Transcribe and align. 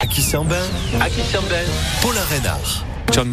À 0.00 0.06
qui 0.06 0.22
s'en 0.22 0.44
bain 0.44 0.54
À 1.00 1.10
qui 1.10 1.22
bain. 1.42 2.87
John 3.12 3.30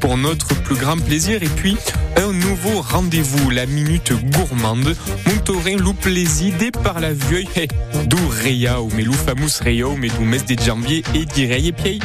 pour 0.00 0.16
notre 0.16 0.54
plus 0.62 0.76
grand 0.76 0.96
plaisir. 0.96 1.42
Et 1.42 1.48
puis, 1.48 1.76
un 2.16 2.32
nouveau 2.32 2.80
rendez-vous, 2.80 3.50
la 3.50 3.66
minute 3.66 4.12
gourmande. 4.32 4.96
Montorin 5.26 5.76
loup 5.76 5.94
plaisir 5.94 6.54
par 6.82 7.00
la 7.00 7.12
vieille. 7.12 7.68
D'où 8.06 8.18
Reya 8.42 8.80
ou 8.80 8.90
melou 8.90 9.12
famous 9.12 9.60
Reya 9.62 9.86
ou 9.86 9.96
medou 9.96 10.22
mes 10.22 10.38
des 10.38 10.56
janvier 10.56 11.02
et 11.14 11.24
direi 11.24 11.66
et 11.66 11.72
pied. 11.72 11.98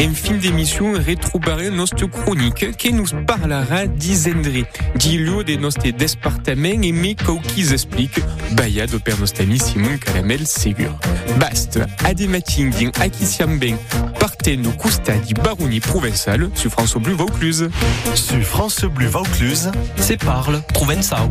En 0.00 0.14
fin 0.14 0.34
d'émission, 0.34 0.92
rétrobaré 0.92 1.70
notre 1.70 2.06
chronique 2.06 2.76
qui 2.76 2.92
nous 2.92 3.06
parlera 3.26 3.86
d'Isendri. 3.86 4.64
Dilio 4.96 5.42
de 5.42 5.56
nostre 5.56 5.90
despartamen 5.90 6.84
et 6.84 6.92
mes 6.92 7.16
qui 7.54 7.72
explique 7.72 8.20
Baya 8.52 8.86
de 8.86 8.98
père 8.98 9.18
notre 9.18 9.40
ami 9.42 9.58
Simon 9.58 9.98
Caramel 9.98 10.46
Ségur. 10.46 10.98
Bast, 11.38 11.80
ademating 12.04 12.70
din 12.70 12.90
akisiam 13.00 13.58
ben, 13.58 13.76
partez 14.18 14.56
nous 14.56 14.72
provençale 16.46 16.58
sur 16.58 16.70
France 16.70 16.94
Bleu 16.96 17.14
Vaucluse. 17.14 17.68
Sur 18.14 18.42
France 18.42 18.84
Bleu 18.84 19.06
Vaucluse, 19.06 19.70
C'est 19.96 20.22
parle, 20.22 20.62
Provençal. 20.72 21.30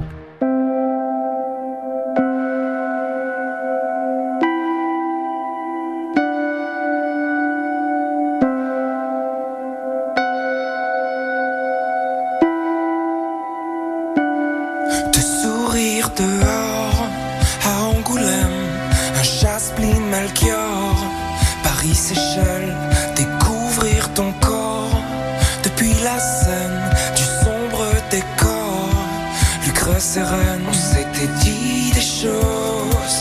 Sereine, 30.15 30.63
on 30.65 30.73
s'était 30.73 31.33
dit 31.43 31.91
des 31.93 32.07
choses 32.23 33.19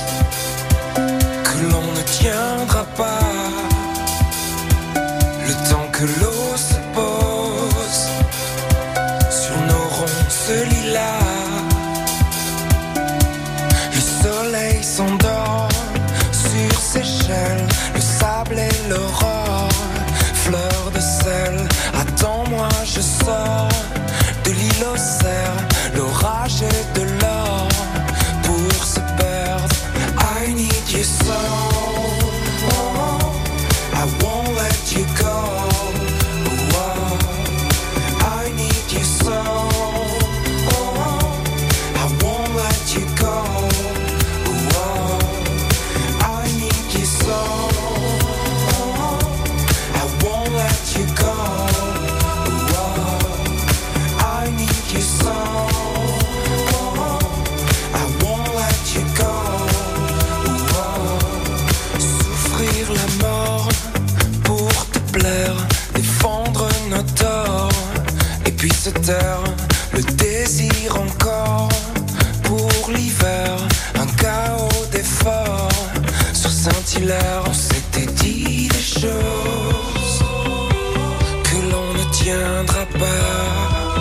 que 1.47 1.57
l'on 1.71 1.87
ne 1.99 2.03
tiendra 2.21 2.85
pas. 2.97 3.33
Le 5.49 5.55
temps 5.71 5.89
que 5.91 6.05
l'eau 6.21 6.47
se 6.71 6.79
pose 6.99 8.03
sur 9.41 9.57
nos 9.71 9.87
ronces 9.97 10.51
lilas. 10.71 11.24
Le 69.93 70.03
désir 70.17 70.97
encore 70.97 71.69
pour 72.43 72.91
l'hiver, 72.91 73.57
un 73.97 74.07
chaos 74.23 74.87
d'efforts 74.93 75.69
sur 76.33 76.51
Saint-Hilaire, 76.51 77.43
on 77.47 77.53
s'était 77.53 78.11
dit 78.23 78.69
des 78.69 79.01
choses 79.01 80.25
que 81.45 81.57
l'on 81.71 81.93
ne 81.99 82.05
tiendra 82.13 82.87
pas, 82.99 83.99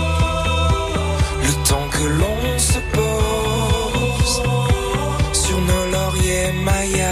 le 1.48 1.54
temps 1.68 1.88
que 1.92 2.06
l'on 2.20 2.60
se 2.60 2.80
pose 2.98 4.42
sur 5.34 5.58
nos 5.58 5.86
lauriers 5.92 6.54
mayas. 6.64 7.08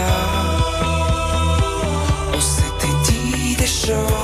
On 2.34 2.40
s'était 2.40 2.96
dit 3.10 3.56
des 3.56 3.66
choses 3.66 4.21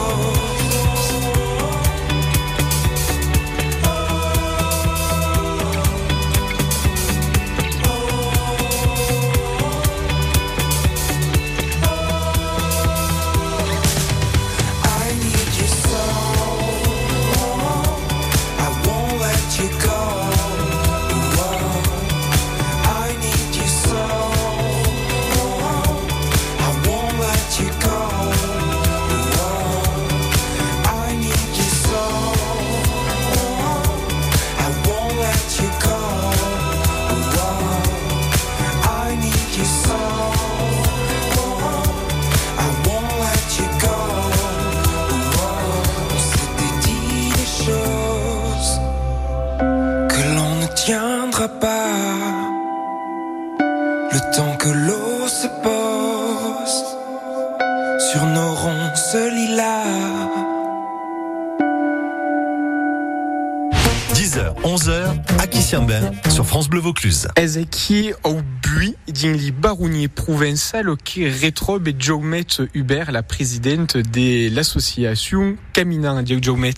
Bleu 66.78 66.84
Vaucluse. 66.84 67.26
Ezeki 67.34 68.12
au 68.22 68.40
bui 68.62 68.94
din 69.08 69.32
li 69.32 69.50
barounier 69.50 70.06
provençal 70.06 70.96
qui 71.02 71.28
rétrobe 71.28 71.88
et 71.88 71.96
Jaumet 71.98 72.46
Hubert, 72.72 73.10
la 73.10 73.24
présidente 73.24 73.96
de 73.96 74.54
l'association 74.54 75.56
Caminant. 75.72 76.18
Adieu 76.18 76.38
Jaumet. 76.40 76.74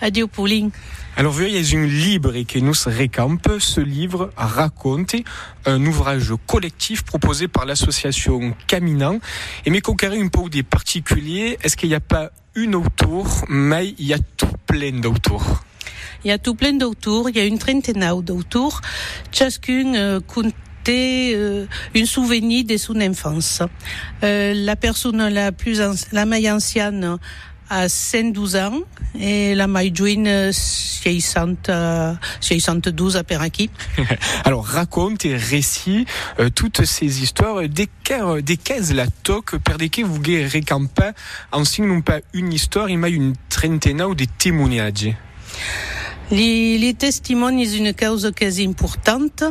Adieu 0.00 0.28
Pauline. 0.28 0.70
Alors, 1.14 1.42
il 1.42 1.52
y 1.52 1.58
a 1.58 1.60
une 1.60 1.84
libre 1.84 2.36
et 2.36 2.46
que 2.46 2.58
nous 2.58 2.72
récampe. 2.86 3.50
Ce 3.58 3.82
livre 3.82 4.30
raconte 4.34 5.14
un 5.66 5.84
ouvrage 5.84 6.32
collectif 6.46 7.02
proposé 7.02 7.48
par 7.48 7.66
l'association 7.66 8.54
Caminant. 8.66 9.18
Et 9.66 9.70
mais 9.70 9.82
qu'on 9.82 9.94
carré 9.94 10.18
un 10.22 10.28
peu 10.28 10.48
des 10.48 10.62
particuliers, 10.62 11.58
est-ce 11.62 11.76
qu'il 11.76 11.90
n'y 11.90 11.94
a 11.94 12.00
pas 12.00 12.30
une 12.54 12.74
autour, 12.74 13.44
mais 13.50 13.94
il 13.98 14.06
y 14.06 14.14
a 14.14 14.18
tout 14.38 14.56
plein 14.66 14.92
d'autours? 14.92 15.67
Il 16.24 16.28
y 16.28 16.32
a 16.32 16.38
tout 16.38 16.54
plein 16.54 16.72
d'autours, 16.72 17.30
il 17.32 17.36
y 17.36 17.40
a 17.40 17.44
une 17.44 17.58
trentaine 17.58 18.02
d'autours. 18.22 18.80
Chacune 19.32 19.94
euh, 19.96 20.20
comptait 20.20 21.32
euh, 21.34 21.66
une 21.94 22.06
souvenir 22.06 22.64
de 22.64 22.76
son 22.76 23.00
enfance. 23.00 23.62
Euh, 24.24 24.52
la 24.54 24.74
personne 24.76 25.28
la 25.28 25.52
plus 25.52 25.80
la 26.12 26.26
plus 26.26 26.48
ancienne 26.50 27.18
a 27.70 27.86
112 27.88 28.56
ans 28.56 28.80
et 29.20 29.54
la 29.54 29.66
jeune 29.94 30.50
60, 30.52 31.68
euh, 31.68 32.14
62 32.40 33.16
à 33.18 33.24
Peraki. 33.24 33.68
Alors 34.44 34.64
raconte 34.66 35.24
et 35.26 35.36
récit 35.36 36.06
euh, 36.40 36.48
toutes 36.48 36.84
ces 36.86 37.22
histoires 37.22 37.68
des 37.68 37.88
ca- 38.06 38.40
des 38.40 38.56
cases 38.56 38.92
la 38.94 39.06
toque 39.06 39.54
vous 40.02 40.18
récampa 40.46 41.12
en 41.52 41.64
signe 41.64 41.86
non 41.86 42.00
pas 42.00 42.20
une 42.32 42.52
histoire, 42.54 42.88
il 42.88 42.96
m'a 42.98 43.08
une 43.10 43.34
trentaine 43.50 44.00
ou 44.02 44.14
des 44.14 44.26
témoignages. 44.26 45.14
Les, 46.30 46.76
les 46.78 46.94
c'est 46.98 47.30
une 47.30 47.94
cause 47.94 48.30
quasi 48.36 48.66
importante. 48.66 49.44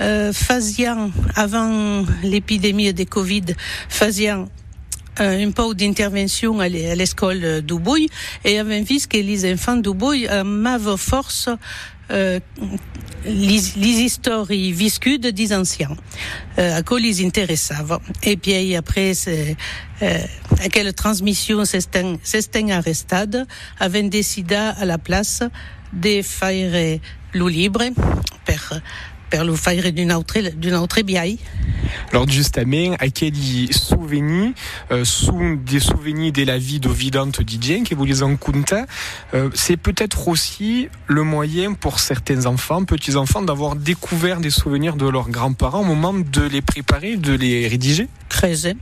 Euh, 0.00 0.32
faisant, 0.32 1.10
avant 1.34 2.04
l'épidémie 2.22 2.92
de 2.92 3.04
Covid, 3.04 3.44
faisant 3.88 4.46
euh, 5.20 5.46
un 5.46 5.50
peu 5.50 5.74
d'intervention 5.74 6.60
à 6.60 6.68
l'école 6.68 7.62
d'Ubouy 7.62 8.08
et 8.44 8.58
avons 8.58 8.82
vu 8.82 8.98
que 9.08 9.18
les 9.18 9.52
enfants 9.52 9.76
d'Ubouy 9.76 10.28
avaient 10.28 10.96
force 10.96 11.48
euh, 12.10 12.40
les, 13.24 13.60
les 13.76 14.00
histoires 14.00 14.46
viscudes 14.46 15.26
des 15.26 15.52
anciens, 15.52 15.94
euh, 16.58 16.78
à 16.78 16.82
quoi 16.82 17.00
les 17.00 17.24
intéressait. 17.24 17.74
Et 18.22 18.36
puis 18.36 18.74
après, 18.76 19.12
c'est, 19.12 19.56
euh, 20.02 20.18
à 20.64 20.68
quelle 20.68 20.94
transmission 20.94 21.64
s'est 21.64 21.80
arrêtée, 22.70 23.42
avait 23.78 24.02
décidé 24.04 24.54
à 24.54 24.84
la 24.84 24.98
place 24.98 25.42
de 25.92 26.22
faire 26.22 26.98
le 27.32 27.48
libre 27.48 27.82
per 28.44 28.80
per 29.30 29.44
lo 29.44 29.56
faire 29.56 29.92
d'une 29.92 30.12
autre 30.12 30.38
d'une 30.56 30.74
autre 30.74 31.02
biaille. 31.02 31.38
Alors 32.12 32.28
justement, 32.28 32.94
à 32.98 33.08
quel 33.08 33.32
souvenirs 33.72 34.52
euh, 34.90 35.04
sont 35.04 35.54
des 35.54 35.80
souvenirs 35.80 36.32
de 36.32 36.44
la 36.44 36.58
vie 36.58 36.80
d'Ovidante 36.80 37.40
DJ 37.40 37.82
que 37.82 37.94
vous 37.94 38.04
les 38.04 38.22
en 38.22 38.36
euh, 39.34 39.50
C'est 39.54 39.76
peut-être 39.76 40.28
aussi 40.28 40.88
le 41.06 41.22
moyen 41.22 41.74
pour 41.74 42.00
certains 42.00 42.46
enfants, 42.46 42.84
petits 42.84 43.16
enfants, 43.16 43.42
d'avoir 43.42 43.76
découvert 43.76 44.40
des 44.40 44.50
souvenirs 44.50 44.96
de 44.96 45.08
leurs 45.08 45.30
grands-parents 45.30 45.80
au 45.80 45.84
moment 45.84 46.14
de 46.14 46.42
les 46.42 46.62
préparer, 46.62 47.16
de 47.16 47.32
les 47.32 47.68
rédiger. 47.68 48.08
Creuser, 48.28 48.76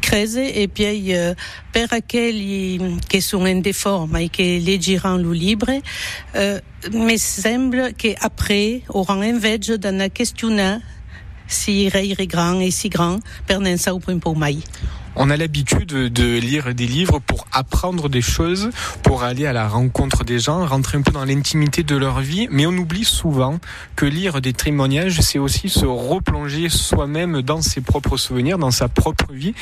creuser 0.00 0.62
et 0.62 0.68
puis 0.68 1.14
euh, 1.14 1.34
per 1.72 1.86
aquelli 1.90 2.80
qui 3.08 3.20
sont 3.20 3.44
indéformes 3.44 4.16
et 4.16 4.28
qui 4.28 4.58
les 4.60 4.78
diront 4.78 5.16
le 5.16 5.32
libre, 5.32 5.70
euh, 6.36 6.60
me 6.90 7.16
semble 7.16 7.92
qu'après 7.94 8.82
auront 8.88 9.20
un 9.20 9.38
vege 9.38 9.68
dans 9.68 9.96
la 9.96 10.08
question 10.08 10.50
si 11.52 11.88
rei 11.88 12.14
est 12.18 12.26
grand 12.26 12.60
et 12.60 12.70
si 12.70 12.88
grand 12.88 13.18
per 13.46 13.58
nensa 13.58 13.94
au 13.94 13.98
point 13.98 14.18
pour 14.18 14.36
mai. 14.36 14.58
On 15.14 15.28
a 15.28 15.36
l'habitude 15.36 15.92
de 15.92 16.38
lire 16.38 16.74
des 16.74 16.86
livres 16.86 17.18
pour 17.18 17.46
apprendre 17.52 18.08
des 18.08 18.22
choses, 18.22 18.70
pour 19.02 19.24
aller 19.24 19.44
à 19.44 19.52
la 19.52 19.68
rencontre 19.68 20.24
des 20.24 20.38
gens, 20.38 20.64
rentrer 20.64 20.96
un 20.96 21.02
peu 21.02 21.12
dans 21.12 21.26
l'intimité 21.26 21.82
de 21.82 21.96
leur 21.96 22.20
vie, 22.20 22.48
mais 22.50 22.64
on 22.64 22.72
oublie 22.72 23.04
souvent 23.04 23.58
que 23.94 24.06
lire 24.06 24.40
des 24.40 24.54
témoignages, 24.54 25.20
c'est 25.20 25.38
aussi 25.38 25.68
se 25.68 25.84
replonger 25.84 26.70
soi-même 26.70 27.42
dans 27.42 27.60
ses 27.60 27.82
propres 27.82 28.16
souvenirs, 28.16 28.56
dans 28.56 28.70
sa 28.70 28.88
propre 28.88 29.30
vie. 29.34 29.52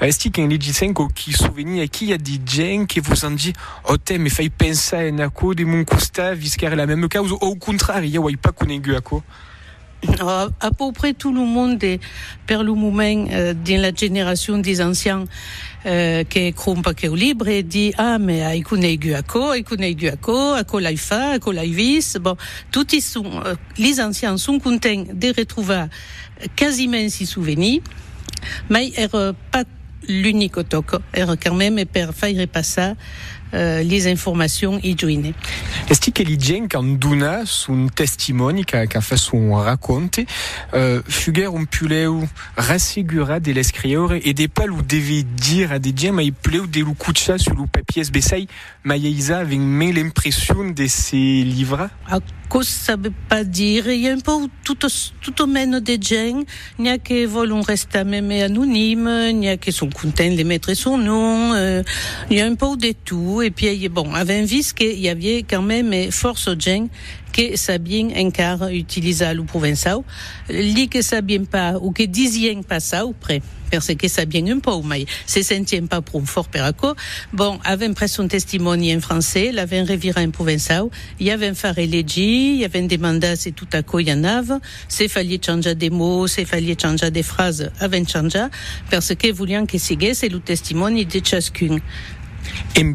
Est-ce 0.00 0.18
qu'il 0.18 0.36
y 0.36 0.40
a 0.40 0.88
un 0.88 1.08
qui 1.14 1.32
souvenir 1.32 1.84
à 1.84 1.86
qui 1.86 2.06
il 2.06 2.10
y 2.10 2.12
a 2.12 2.18
des 2.18 2.40
gens 2.44 2.84
qui 2.86 2.98
vous 2.98 3.24
ont 3.24 3.30
dit, 3.30 3.52
oh 3.88 3.94
mais 4.18 4.28
fai 4.28 4.48
penser 4.48 4.96
à 4.96 5.00
un 5.00 5.18
de 5.54 5.64
mon 5.64 5.84
custa, 5.84 6.34
viscar 6.34 6.74
la 6.74 6.86
même 6.86 7.08
cause, 7.08 7.30
ou 7.30 7.36
au 7.36 7.54
contraire, 7.54 8.02
il 8.02 8.10
y 8.10 8.18
a 8.18 8.20
pas 8.42 8.50
à 8.50 9.00
quoi? 9.00 9.22
À, 10.20 10.48
à 10.60 10.70
peu 10.70 10.92
près 10.92 11.14
tout 11.14 11.32
le 11.32 11.40
monde 11.40 11.82
est 11.82 12.00
per 12.46 12.62
le 12.62 12.72
euh, 12.72 13.54
dans 13.54 13.80
la 13.80 13.92
génération 13.94 14.58
des 14.58 14.80
anciens 14.80 15.24
euh, 15.86 16.24
qui 16.24 16.52
crompa 16.52 16.94
que 16.94 17.06
libre 17.06 17.48
et 17.48 17.62
dit 17.62 17.92
ah 17.96 18.18
mais 18.18 18.42
a 18.42 18.54
ikune 18.54 18.96
gu 18.98 19.14
ako 19.14 19.54
ikune 19.54 19.94
gu 19.94 20.08
ako 20.08 20.54
ako 20.54 20.80
laifa 20.80 21.34
ako 21.36 21.52
laivis 21.52 22.18
bon 22.20 22.36
tout 22.70 22.92
ils 22.92 23.02
sont 23.02 23.24
euh, 23.44 23.54
les 23.78 24.00
anciens 24.00 24.36
sont 24.36 24.58
contents 24.58 25.04
de 25.12 25.28
retrouver 25.36 25.86
quasiment 26.54 27.08
ces 27.08 27.26
souvenirs 27.26 27.82
mais 28.68 28.92
er 28.96 29.08
pas 29.50 29.64
l'unique 30.08 30.68
toc. 30.68 30.96
Er 31.14 31.26
quand 31.42 31.54
même 31.54 31.84
per 31.84 32.12
faire 32.14 32.46
passer 32.48 32.92
euh, 33.56 33.82
les 33.82 34.06
informations 34.06 34.78
igiene. 34.82 35.32
Est-ce 35.88 36.10
que 36.10 36.22
les 36.22 36.36
quand 36.68 36.82
dona 36.82 37.42
son 37.44 37.88
testimoni 37.88 38.64
qu'a 38.64 38.86
qu 38.86 39.00
fait 39.00 39.16
son 39.16 39.54
raconte 39.54 40.20
euh, 40.74 41.02
fuguer 41.08 41.46
un 41.46 41.64
puleu 41.64 42.10
rassegura 42.56 43.40
de 43.40 43.52
l'escriore 43.52 44.12
et 44.12 44.34
des 44.34 44.48
pas 44.48 44.66
ou 44.66 44.82
devait 44.82 45.22
dire 45.22 45.72
à 45.72 45.78
des 45.78 45.94
gens 45.96 46.12
mais 46.12 46.30
pleu 46.30 46.66
de 46.66 46.80
lucucha 46.80 47.38
sur 47.38 47.54
le 47.54 47.66
papier 47.66 48.02
besai 48.12 48.46
maïsa 48.84 49.38
avec 49.38 49.58
l'impression 49.58 50.70
de 50.70 50.86
ces 50.86 51.16
livres 51.16 51.88
à 52.08 52.18
cause 52.48 52.68
ça 52.68 52.96
veut 52.96 53.12
pas 53.28 53.42
dire 53.42 53.88
il 53.88 54.00
y 54.00 54.08
a 54.08 54.12
un 54.12 54.20
peu 54.20 54.32
tout 54.64 54.76
tout 55.20 55.42
au 55.42 55.46
mène 55.46 55.80
des 55.80 55.98
gens. 56.00 56.42
Il 56.78 56.82
n'y 56.82 56.90
a 56.90 56.98
que 56.98 57.26
veulent 57.26 57.52
rester 57.52 58.04
même 58.04 58.30
anonyme. 58.30 59.10
Il 59.30 59.44
y 59.44 59.48
a 59.48 59.56
qui 59.56 59.72
sont 59.72 59.88
contents 59.88 60.30
de 60.30 60.42
mettre 60.42 60.74
son 60.74 60.98
nom. 60.98 61.54
Euh, 61.54 61.82
il 62.30 62.38
y 62.38 62.40
a 62.40 62.46
un 62.46 62.54
peu 62.54 62.76
de 62.76 62.92
tout 63.04 63.42
et 63.46 63.50
puis 63.50 63.88
bon 63.88 64.12
avait 64.12 64.44
vu 64.44 64.62
qu'il 64.76 64.98
y 64.98 65.08
avait 65.08 65.44
quand 65.48 65.62
même 65.62 66.10
force 66.10 66.48
gens 66.58 66.88
que 67.32 67.56
sabien 67.56 68.08
encara 68.16 68.72
utiliser 68.72 69.32
le 69.34 69.44
provençal 69.44 69.98
li 70.48 70.88
que 70.88 71.02
sabien 71.02 71.44
pas 71.44 71.76
ou 71.80 71.92
que 71.92 72.02
disien 72.02 72.62
pas 72.62 72.80
ça 72.80 73.06
ou 73.06 73.12
près. 73.12 73.42
Parce 73.70 73.92
que 73.94 74.08
ça 74.08 74.24
bien 74.24 74.46
un 74.46 74.60
peu, 74.60 74.70
mais 74.84 75.06
se 75.26 75.42
sentien 75.42 75.86
pas 75.86 76.00
pour 76.00 76.22
fort 76.24 76.48
peraco. 76.48 76.94
Bon, 77.32 77.58
avait 77.64 77.88
pris 77.90 78.08
son 78.08 78.28
testimoni 78.28 78.94
en 78.94 79.00
français, 79.00 79.50
l'avait 79.52 79.82
reviré 79.82 80.24
en 80.24 80.30
provençal, 80.30 80.84
il 81.18 81.28
avait 81.30 81.52
fait 81.54 81.72
relegi, 81.72 82.58
il 82.58 82.64
avait 82.64 82.82
demandé 82.82 83.34
c'est 83.36 83.50
tout 83.50 83.66
à 83.72 83.82
quoi 83.82 84.02
il 84.02 84.08
y 84.08 84.12
en 84.12 84.22
avait, 84.22 84.54
c'est 84.88 85.08
fallait 85.08 85.40
changer 85.44 85.74
des 85.74 85.90
mots, 85.90 86.26
c'est 86.28 86.44
fallait 86.44 86.76
changer 86.80 87.10
des 87.10 87.24
phrases, 87.24 87.72
avait 87.80 88.04
changé, 88.06 88.44
parce 88.90 89.14
que 89.14 89.32
voulions 89.32 89.66
que 89.66 89.78
c'est 89.78 90.28
le 90.28 90.38
testimoni 90.38 91.04
de 91.04 91.20
chacun 91.24 91.78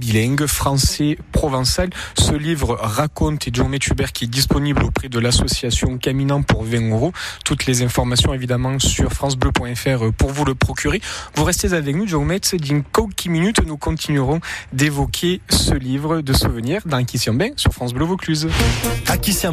bilingue, 0.01 0.45
français, 0.45 1.17
provençal. 1.31 1.89
Ce 2.17 2.33
livre 2.33 2.77
raconte 2.79 3.47
et 3.47 3.51
John 3.53 3.71
Hubert 3.73 4.11
qui 4.11 4.25
est 4.25 4.27
disponible 4.27 4.83
auprès 4.83 5.09
de 5.09 5.19
l'association 5.19 5.97
Caminant 5.97 6.41
pour 6.41 6.63
20 6.63 6.91
euros. 6.91 7.13
Toutes 7.45 7.65
les 7.65 7.83
informations 7.83 8.33
évidemment 8.33 8.79
sur 8.79 9.11
francebleu.fr 9.11 10.11
pour 10.17 10.31
vous 10.31 10.45
le 10.45 10.55
procurer. 10.55 11.01
Vous 11.35 11.43
restez 11.43 11.73
avec 11.73 11.95
nous, 11.95 12.07
John 12.07 12.25
Metz. 12.25 12.55
D'une 12.55 12.83
quelques 12.83 13.27
minutes, 13.27 13.65
nous 13.65 13.77
continuerons 13.77 14.39
d'évoquer 14.73 15.41
ce 15.49 15.73
livre 15.73 16.21
de 16.21 16.33
souvenirs 16.33 16.81
d'un 16.85 17.03
Bain 17.33 17.51
sur 17.55 17.71
France 17.73 17.93
Bleu 17.93 18.05
Vaucluse. 18.05 18.47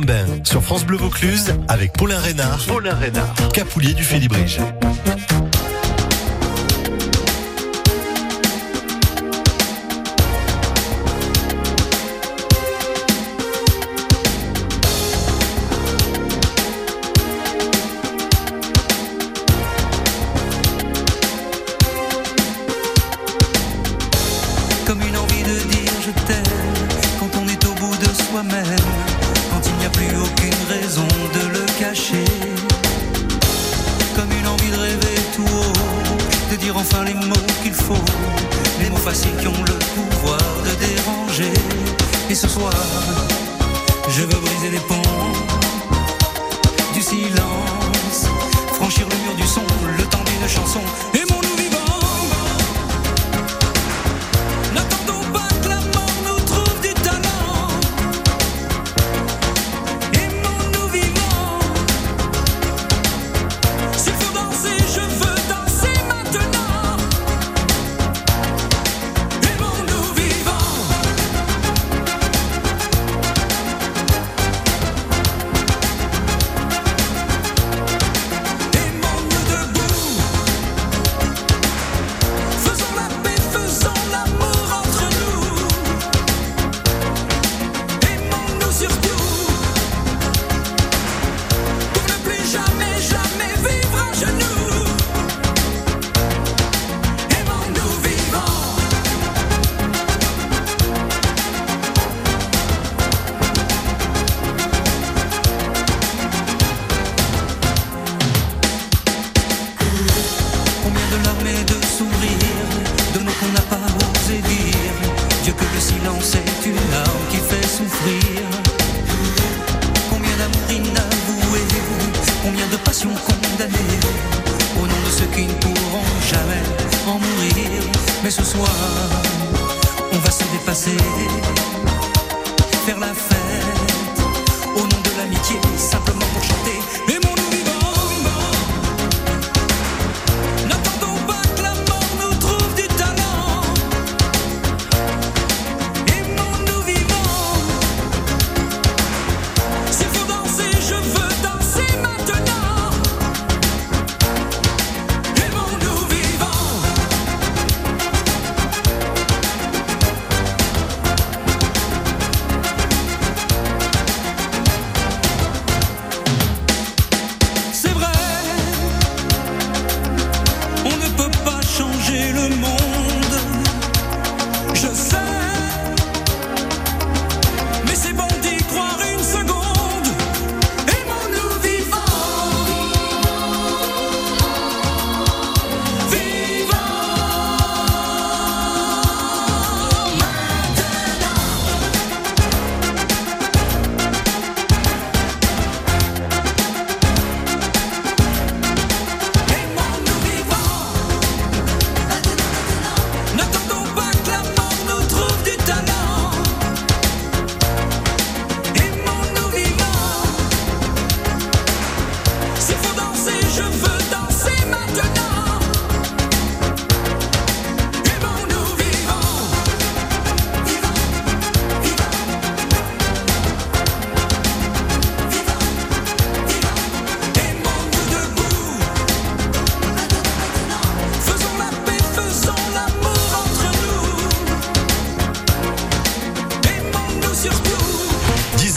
Bain 0.01 0.27
sur 0.45 0.63
France 0.63 0.85
Bleu 0.85 0.97
Vaucluse 0.97 1.55
avec 1.69 1.93
Paulin 1.93 2.19
Reynard. 2.19 2.59
Paulin 2.67 2.95
Reynard. 2.95 3.35
Capoulier 3.53 3.95
du 3.95 4.05
Félibrige. 4.05 4.61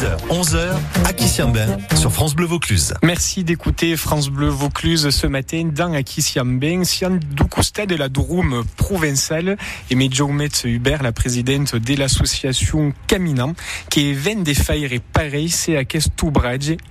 10h, 0.01 0.17
11h, 0.29 0.79
Akisiambin 1.05 1.77
sur 1.95 2.11
France 2.11 2.35
Bleu 2.35 2.47
Vaucluse. 2.47 2.95
Merci 3.03 3.43
d'écouter 3.43 3.95
France 3.95 4.29
Bleu 4.29 4.47
Vaucluse 4.47 5.11
ce 5.11 5.27
matin 5.27 5.69
dans 5.71 5.93
Akisiambeng, 5.93 6.83
Sian 6.85 7.19
Dukusta 7.35 7.85
de 7.85 7.95
la 7.95 8.09
Drôme 8.09 8.63
provinciale 8.77 9.57
et 9.91 9.95
Medjoumet 9.95 10.49
Hubert, 10.63 11.03
la 11.03 11.11
présidente 11.11 11.75
de 11.75 11.95
l'association 11.95 12.93
Caminant, 13.05 13.53
qui 13.91 14.13
vient 14.13 14.37
des 14.37 14.55
failles 14.55 14.85
et 14.85 14.99
pareil, 14.99 15.49
c'est 15.49 15.77
à 15.77 15.83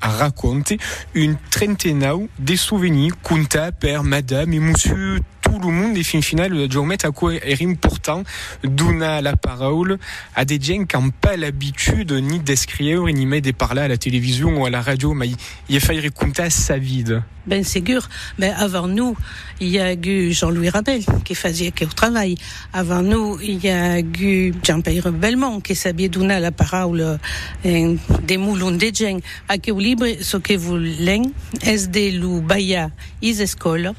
à 0.00 0.08
raconter 0.08 0.78
une 1.14 1.36
trentaine 1.50 2.28
des 2.38 2.56
souvenirs, 2.56 3.14
Kunta, 3.24 3.72
père, 3.72 4.04
madame 4.04 4.52
et 4.52 4.60
monsieur 4.60 5.18
tout 5.50 5.58
le 5.58 5.72
monde 5.72 5.96
et 5.96 6.04
fin 6.04 6.20
final 6.22 6.52
de 6.52 6.70
Joumet 6.70 7.04
à 7.04 7.10
quoi 7.10 7.34
est 7.34 7.62
important 7.62 8.22
donna 8.62 9.20
la 9.20 9.36
parole. 9.36 9.98
À 10.36 10.44
des 10.44 10.60
gens 10.60 10.84
qui 10.84 10.96
n'ont 10.96 11.10
pas 11.10 11.36
l'habitude 11.36 12.12
ni 12.12 12.38
d'écrire 12.38 13.02
ni 13.06 13.26
même 13.26 13.40
de 13.40 13.50
parler 13.50 13.82
à 13.82 13.88
la 13.88 13.96
télévision 13.96 14.60
ou 14.60 14.66
à 14.66 14.70
la 14.70 14.80
radio 14.80 15.12
mais 15.12 15.30
il 15.68 15.80
faut 15.80 15.92
raconter 15.94 16.50
sa 16.50 16.78
vie. 16.78 17.04
Ben 17.46 17.64
sûr, 17.64 18.06
mais 18.38 18.50
avant 18.50 18.86
nous, 18.86 19.16
il 19.60 19.68
y 19.68 19.80
a 19.80 19.94
eu 19.94 20.30
Jean-Louis 20.30 20.68
Rabel 20.68 21.02
qui 21.24 21.34
faisait 21.34 21.70
qui 21.72 21.84
au 21.84 21.88
travail. 21.88 22.36
Avant 22.72 23.02
nous, 23.02 23.40
il 23.40 23.64
y 23.64 23.70
a 23.70 23.98
eu 23.98 24.52
Jean-Pierre 24.62 25.10
Belmont 25.10 25.60
qui 25.60 25.74
savait 25.74 26.08
donner 26.08 26.38
la 26.38 26.52
parole 26.52 27.18
euh, 27.64 27.96
des 28.22 28.36
moulons 28.36 28.70
de 28.70 28.90
gens. 28.94 29.18
À 29.48 29.56
que 29.56 29.72
libre 29.72 30.06
ce 30.20 30.36
que 30.36 30.54
vous 30.54 30.72
voulez, 30.72 31.22
est 31.62 31.90
de 31.90 32.20
lu 32.20 32.42
baya 32.42 32.90
is 33.22 33.40
écoles, 33.42 33.92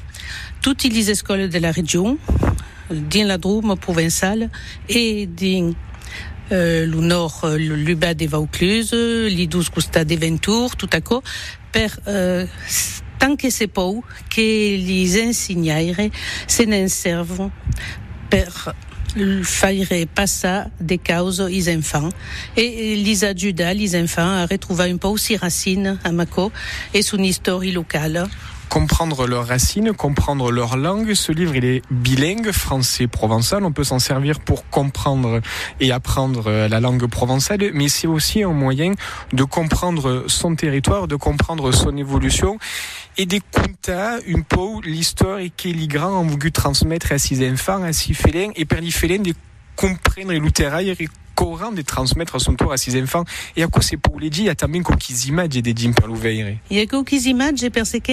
toutes 0.62 0.84
les 0.84 1.10
écoles 1.10 1.48
de 1.48 1.58
la 1.58 1.72
région, 1.72 2.18
dans 2.90 3.26
la 3.26 3.36
Drôme 3.36 3.76
provinciale 3.76 4.48
et 4.88 5.26
dans 5.26 5.74
euh, 6.52 6.86
le 6.86 7.00
nord, 7.00 7.40
euh, 7.44 7.56
Luba 7.56 8.14
de 8.14 8.26
Vaucluse, 8.26 8.92
les 8.92 9.46
12 9.48 9.70
Costa 9.70 10.04
de 10.04 10.14
Ventour, 10.14 10.76
tout 10.76 10.90
à 10.92 11.00
coup, 11.00 11.20
per 11.72 11.88
euh, 12.06 12.46
tant 13.18 13.34
que 13.36 13.50
c'est 13.50 13.66
pas 13.66 13.90
que 14.30 14.40
les 14.40 15.28
enseignants 15.28 16.08
se 16.46 16.86
servent 16.88 17.50
per 18.30 18.72
faire 19.42 20.06
passer 20.14 20.62
des 20.80 20.98
causes 20.98 21.40
aux 21.40 21.68
enfants. 21.68 22.08
Et 22.56 22.96
les 22.96 23.24
adjuda 23.24 23.74
les 23.74 24.00
enfants 24.00 24.36
à 24.36 24.46
retrouver 24.46 24.90
un 24.90 24.96
peu 24.96 25.08
aussi 25.08 25.36
racine 25.36 25.98
à 26.04 26.12
Mako 26.12 26.52
et 26.94 27.02
son 27.02 27.18
histoire 27.18 27.62
locale 27.62 28.28
comprendre 28.72 29.26
leurs 29.26 29.48
racines, 29.48 29.92
comprendre 29.92 30.50
leur 30.50 30.78
langue. 30.78 31.12
Ce 31.12 31.30
livre, 31.30 31.54
il 31.54 31.66
est 31.66 31.82
bilingue, 31.90 32.52
français, 32.52 33.06
provençal. 33.06 33.64
On 33.64 33.70
peut 33.70 33.84
s'en 33.84 33.98
servir 33.98 34.40
pour 34.40 34.66
comprendre 34.70 35.42
et 35.78 35.92
apprendre 35.92 36.50
la 36.50 36.80
langue 36.80 37.06
provençale, 37.06 37.70
mais 37.74 37.90
c'est 37.90 38.06
aussi 38.06 38.42
un 38.42 38.54
moyen 38.54 38.92
de 39.34 39.44
comprendre 39.44 40.24
son 40.26 40.54
territoire, 40.54 41.06
de 41.06 41.16
comprendre 41.16 41.70
son 41.72 41.94
évolution 41.98 42.58
et 43.18 43.26
d'écouter 43.26 44.20
une 44.26 44.42
peu 44.42 44.80
l'histoire 44.84 45.40
et 45.40 45.50
que 45.50 45.68
les 45.68 45.86
grands 45.86 46.20
ont 46.20 46.26
voulu 46.26 46.50
transmettre 46.50 47.12
à 47.12 47.18
ses 47.18 47.46
enfants, 47.52 47.82
à 47.82 47.92
ses 47.92 48.14
félins, 48.14 48.52
et 48.56 48.64
par 48.64 48.80
les 48.80 48.90
félins 48.90 49.18
de 49.18 49.34
comprendre 49.76 50.32
le 50.32 50.50
terrain 50.50 50.78
et 50.78 51.08
courant 51.42 51.72
de 51.72 51.82
transmettre 51.82 52.36
à 52.36 52.38
son 52.38 52.54
tour 52.54 52.72
à 52.72 52.76
ses 52.76 53.00
enfants. 53.02 53.24
Quoi 53.72 53.82
c'est 53.82 53.96
pour 53.96 54.20
les 54.20 54.30
dire, 54.30 54.44
il 54.44 54.46
y 54.46 54.50
a 54.50 54.54
también 54.54 54.82
quelques 54.82 55.26
images 55.26 55.48
des 55.48 55.74
dîmes 55.74 55.94
par 55.94 56.06
l'ouvrir. 56.06 56.56
Il 56.70 56.76
y 56.76 56.80
a 56.80 56.86
quelques 56.86 57.26
images 57.26 57.68
parce 57.74 57.92
que 57.92 58.12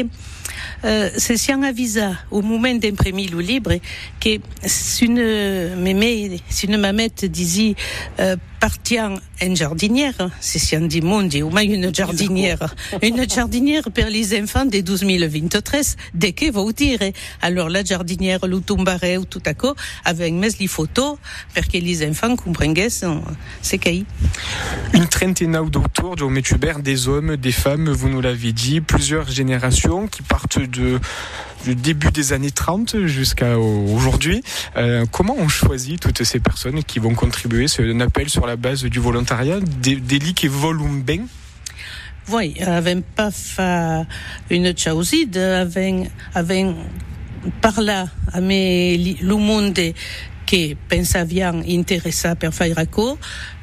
euh, 0.83 1.09
c'est 1.15 1.37
si 1.37 1.53
on 1.53 1.61
avisa 1.61 2.13
au 2.31 2.41
moment 2.41 2.73
d'imprimer 2.73 3.27
le 3.27 3.39
livre 3.39 3.75
que 4.19 4.39
si 4.65 5.05
une 5.05 5.75
mémé, 5.75 6.41
si 6.49 6.65
une 6.65 6.77
mamette 6.77 7.25
disait 7.25 7.75
euh, 8.19 8.35
partant 8.59 9.15
en 9.41 9.55
jardinière, 9.55 10.29
c'est 10.39 10.59
si 10.59 10.75
on 10.75 10.85
dit 10.85 11.01
monde 11.01 11.33
ou 11.35 11.49
même 11.49 11.71
une 11.71 11.93
jardinière, 11.93 12.75
une 13.01 13.29
jardinière 13.29 13.83
pour 13.83 14.05
les 14.05 14.39
enfants 14.41 14.65
de 14.65 14.81
12 14.81 15.03
023, 15.03 15.79
dès 16.13 16.33
que 16.33 16.51
vous 16.51 16.73
dire. 16.73 16.99
Alors 17.41 17.69
la 17.69 17.83
jardinière, 17.83 18.45
le 18.45 18.59
tombaré 18.59 19.17
ou 19.17 19.25
tout 19.25 19.41
à 19.45 19.53
coup, 19.53 19.73
avec 20.05 20.33
mes 20.33 20.49
les 20.59 20.67
photos 20.67 21.17
pour 21.53 21.67
que 21.67 21.77
les 21.77 22.07
enfants 22.07 22.35
comprennent 22.35 22.75
c'est 23.61 23.77
qu'il 23.77 24.05
Une 24.93 25.07
trentaine 25.07 25.57
d'autour 25.69 26.15
de 26.15 26.25
Hubert, 26.53 26.79
des 26.79 27.07
hommes, 27.07 27.37
des 27.37 27.51
femmes, 27.51 27.89
vous 27.89 28.09
nous 28.09 28.21
l'avez 28.21 28.51
dit, 28.53 28.81
plusieurs 28.81 29.29
générations 29.29 30.07
qui 30.07 30.21
partent 30.21 30.59
de, 30.59 30.99
du 31.65 31.75
début 31.75 32.11
des 32.11 32.33
années 32.33 32.51
30 32.51 33.05
jusqu'à 33.05 33.57
aujourd'hui. 33.57 34.43
Euh, 34.77 35.05
comment 35.11 35.35
on 35.37 35.47
choisit 35.47 35.99
toutes 35.99 36.23
ces 36.23 36.39
personnes 36.39 36.83
qui 36.83 36.99
vont 36.99 37.13
contribuer 37.13 37.67
C'est 37.67 37.89
un 37.89 37.99
appel 37.99 38.29
sur 38.29 38.45
la 38.45 38.48
base 38.55 38.83
du 38.83 38.99
volontariat, 38.99 39.59
des, 39.59 39.95
des 39.95 40.19
lits 40.19 40.33
qui 40.33 40.47
volent 40.47 41.01
bien 41.03 41.25
Oui, 42.31 42.55
avec 42.61 43.03
pas 43.15 43.31
fait 43.31 44.05
une 44.49 44.77
chauside, 44.77 45.37
avec, 45.37 46.11
avec 46.35 46.67
par 47.61 47.81
là, 47.81 48.07
mais 48.41 48.97
le 49.21 49.35
monde 49.35 49.79
que 50.45 50.75
pensaviam 50.89 51.63
interessar 51.67 52.35
per 52.35 52.51
faire 52.51 52.75
raccord, 52.75 53.17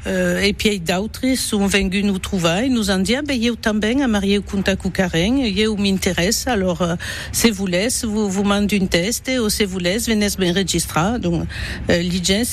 euh, 0.06 0.40
et 0.40 0.52
puis 0.52 0.78
d'autres 0.78 1.36
sont 1.36 1.66
venus 1.66 2.04
nous 2.04 2.18
trouver, 2.18 2.68
nous 2.68 2.90
ont 2.90 2.98
dit, 2.98 3.16
ah, 3.16 3.22
ben, 3.22 3.40
eu 3.42 3.56
também 3.56 4.02
a 4.02 4.08
marier 4.08 4.40
com 4.40 4.62
Karen, 4.62 5.40
eu 5.40 5.76
m'intéresse, 5.76 6.46
alors, 6.46 6.82
euh, 6.82 6.94
si 7.32 7.50
vous 7.50 7.66
laisse, 7.66 8.04
vous, 8.04 8.28
vous 8.30 8.44
mandez 8.44 8.76
une 8.76 8.88
test, 8.88 9.30
ou 9.40 9.50
si 9.50 9.64
vous 9.64 9.80
laisse, 9.80 10.08
venez 10.08 10.28
me 10.38 10.50
enregistrer. 10.50 11.18
Donc, 11.20 11.48
euh, 11.90 12.02
les 12.02 12.22
gens 12.22 12.44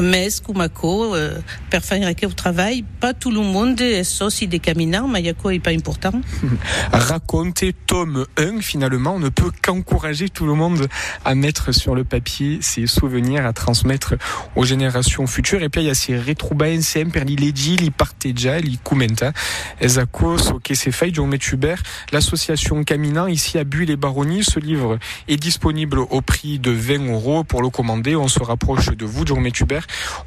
Mes, 0.00 0.28
Kumako, 0.44 1.14
euh, 1.14 1.38
per 1.70 1.80
faire 1.80 2.08
au 2.24 2.32
travail, 2.32 2.84
pas 3.00 3.14
tout 3.14 3.30
le 3.30 3.40
monde 3.40 3.80
est 3.80 4.22
aussi 4.22 4.46
des 4.46 4.58
caminants, 4.58 5.08
mais 5.08 5.22
Yako 5.22 5.50
est 5.50 5.58
pas 5.58 5.70
important. 5.70 6.12
Raconter 6.92 7.74
tome 7.86 8.26
1, 8.36 8.60
finalement, 8.60 9.14
on 9.14 9.18
ne 9.18 9.28
peut 9.28 9.50
qu'encourager 9.62 10.28
tout 10.28 10.46
le 10.46 10.54
monde 10.54 10.86
à 11.24 11.34
mettre 11.34 11.72
sur 11.72 11.94
le 11.94 12.04
papier 12.04 12.58
ses 12.60 12.86
souvenirs, 12.86 13.46
à 13.46 13.52
transmettre 13.52 14.14
aux 14.56 14.64
générations 14.64 15.26
futures. 15.26 15.62
Et 15.62 15.68
puis, 15.68 15.82
il 15.82 15.86
y 15.86 15.90
a 15.90 15.94
ces 15.94 16.18
retrouba 16.18 16.66
insieme 16.66 17.10
per 17.10 17.24
li 17.24 17.36
leggi, 17.36 17.76
li 17.76 17.90
parteggia, 17.90 18.58
li 18.60 18.78
commenta. 18.82 19.32
Ezako, 19.80 20.36
soke 20.38 20.76
se 20.76 20.92
fai, 20.92 21.12
John 21.12 21.34
Hubert, 21.34 21.82
l'association 22.12 22.84
Caminant, 22.84 23.26
ici 23.26 23.58
à 23.58 23.64
Bulle 23.64 23.90
et 23.90 23.96
Baronnie. 23.96 24.44
Ce 24.44 24.60
livre 24.60 24.98
est 25.28 25.36
disponible 25.36 25.98
au 25.98 26.20
prix 26.20 26.58
de 26.58 26.70
20 26.70 27.10
euros 27.10 27.44
pour 27.44 27.62
le 27.62 27.70
commander. 27.70 28.16
On 28.16 28.28
se 28.28 28.42
rapproche 28.42 28.90
de 28.90 29.04
vous, 29.04 29.26
John 29.26 29.46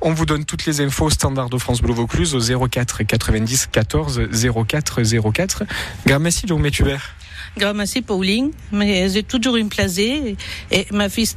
On 0.01 0.13
vous 0.13 0.25
donne 0.25 0.46
toutes 0.46 0.65
les 0.65 0.81
infos 0.81 1.10
standard 1.10 1.50
de 1.50 1.58
France 1.58 1.81
Bleu 1.81 1.93
Vaucluse 1.93 2.36
au 2.36 2.67
04 2.67 3.03
90 3.03 3.70
14 3.72 4.22
04 4.67 5.01
04. 5.34 5.63
Grand 6.05 6.20
merci, 6.20 6.46
John 6.48 6.65
Hubert. 6.65 7.15
Grand 7.58 7.74
merci, 7.74 8.01
Pauline. 8.01 8.51
Mais 8.72 9.10
j'ai 9.10 9.24
toujours 9.24 9.58
une 9.58 9.70
plaisir. 9.70 10.36
Et 10.72 10.88
ma 10.91 11.10
fille, 11.10 11.29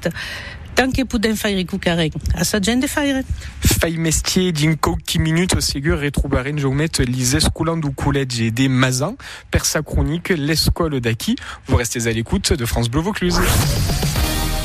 tant 0.75 0.91
que 0.91 1.03
podem 1.03 1.37
faire 1.37 1.65
cucaren. 1.67 2.11
A 2.35 2.45
sa 2.45 2.61
gent 2.61 2.81
de 2.81 2.87
faire. 2.87 3.23
Fai 3.61 3.97
mestier 3.97 4.53
din 4.53 4.75
qui 5.07 5.19
minute 5.19 5.61
segur 5.61 6.01
retroubaren 6.01 6.59
jomet 6.59 6.91
les 7.07 7.37
escoulants 7.37 7.77
du 7.77 7.93
collège 7.93 8.53
des 8.53 8.69
Mazans 8.69 9.17
per 9.51 9.65
sa 9.65 9.83
chronique 9.83 10.31
l'école 10.31 11.01
d'acquis. 11.01 11.37
Vous 11.67 11.77
restez 11.77 12.07
à 12.07 12.13
l'écoute 12.13 12.53
de 12.53 12.67
France 12.67 12.89
Bleu 12.89 13.01
Vaucluse. 13.01 13.39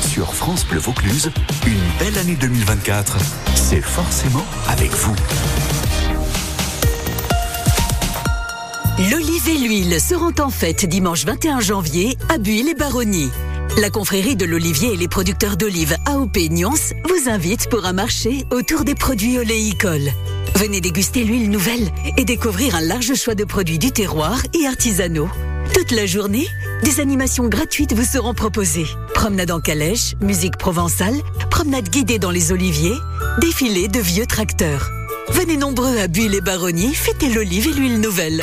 Sur 0.00 0.34
France 0.34 0.66
Bleu 0.66 0.78
Vaucluse, 0.78 1.30
une 1.66 1.80
belle 1.98 2.18
année 2.18 2.36
2024, 2.36 3.16
c'est 3.54 3.80
forcément 3.80 4.44
avec 4.68 4.90
vous. 4.90 5.14
L'olive 9.10 9.48
et 9.48 9.58
l'huile 9.58 10.00
seront 10.00 10.34
en 10.40 10.50
fête 10.50 10.84
dimanche 10.84 11.24
21 11.24 11.60
janvier 11.60 12.16
à 12.28 12.38
Buis 12.38 12.62
les 12.62 12.74
Baronnies. 12.74 13.30
La 13.78 13.90
confrérie 13.90 14.36
de 14.36 14.44
l'olivier 14.44 14.92
et 14.92 14.96
les 14.96 15.08
producteurs 15.08 15.56
d'olives 15.56 15.96
AOP 16.06 16.36
Nyons 16.50 16.94
vous 17.04 17.30
invite 17.30 17.68
pour 17.68 17.86
un 17.86 17.92
marché 17.92 18.44
autour 18.50 18.84
des 18.84 18.94
produits 18.94 19.38
oléicoles. 19.38 20.10
Venez 20.56 20.80
déguster 20.80 21.24
l'huile 21.24 21.50
nouvelle 21.50 21.90
et 22.16 22.24
découvrir 22.24 22.74
un 22.74 22.82
large 22.82 23.14
choix 23.14 23.34
de 23.34 23.44
produits 23.44 23.78
du 23.78 23.92
terroir 23.92 24.42
et 24.60 24.66
artisanaux. 24.66 25.28
Toute 25.72 25.92
la 25.92 26.04
journée, 26.04 26.48
des 26.82 27.00
animations 27.00 27.48
gratuites 27.48 27.92
vous 27.92 28.04
seront 28.04 28.34
proposées. 28.34 28.86
Promenade 29.14 29.50
en 29.50 29.60
calèche, 29.60 30.14
musique 30.20 30.56
provençale, 30.56 31.16
promenade 31.50 31.88
guidée 31.88 32.18
dans 32.18 32.30
les 32.30 32.52
oliviers, 32.52 32.96
défilé 33.40 33.88
de 33.88 34.00
vieux 34.00 34.26
tracteurs. 34.26 34.90
Venez 35.30 35.56
nombreux 35.56 35.98
à 35.98 36.08
Buis 36.08 36.28
les 36.28 36.40
Baronnies 36.40 36.94
fêter 36.94 37.28
l'olive 37.28 37.68
et 37.68 37.72
l'huile 37.72 38.00
nouvelle. 38.00 38.42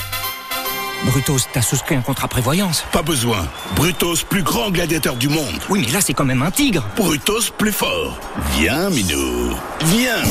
Brutos, 1.06 1.48
t'as 1.54 1.62
souscrit 1.62 1.96
un 1.96 2.02
contrat 2.02 2.28
prévoyance 2.28 2.84
Pas 2.92 3.04
besoin. 3.04 3.48
Brutos, 3.76 4.24
plus 4.28 4.42
grand 4.42 4.72
gladiateur 4.72 5.16
du 5.16 5.30
monde. 5.30 5.46
Oui, 5.70 5.84
mais 5.86 5.92
là, 5.92 6.02
c'est 6.02 6.14
quand 6.14 6.26
même 6.26 6.42
un 6.42 6.52
tigre. 6.52 6.88
Brutos, 6.96 7.52
plus 7.56 7.72
fort. 7.72 8.20
Viens, 8.58 8.90
Minou. 8.90 9.56
Viens. 9.86 10.24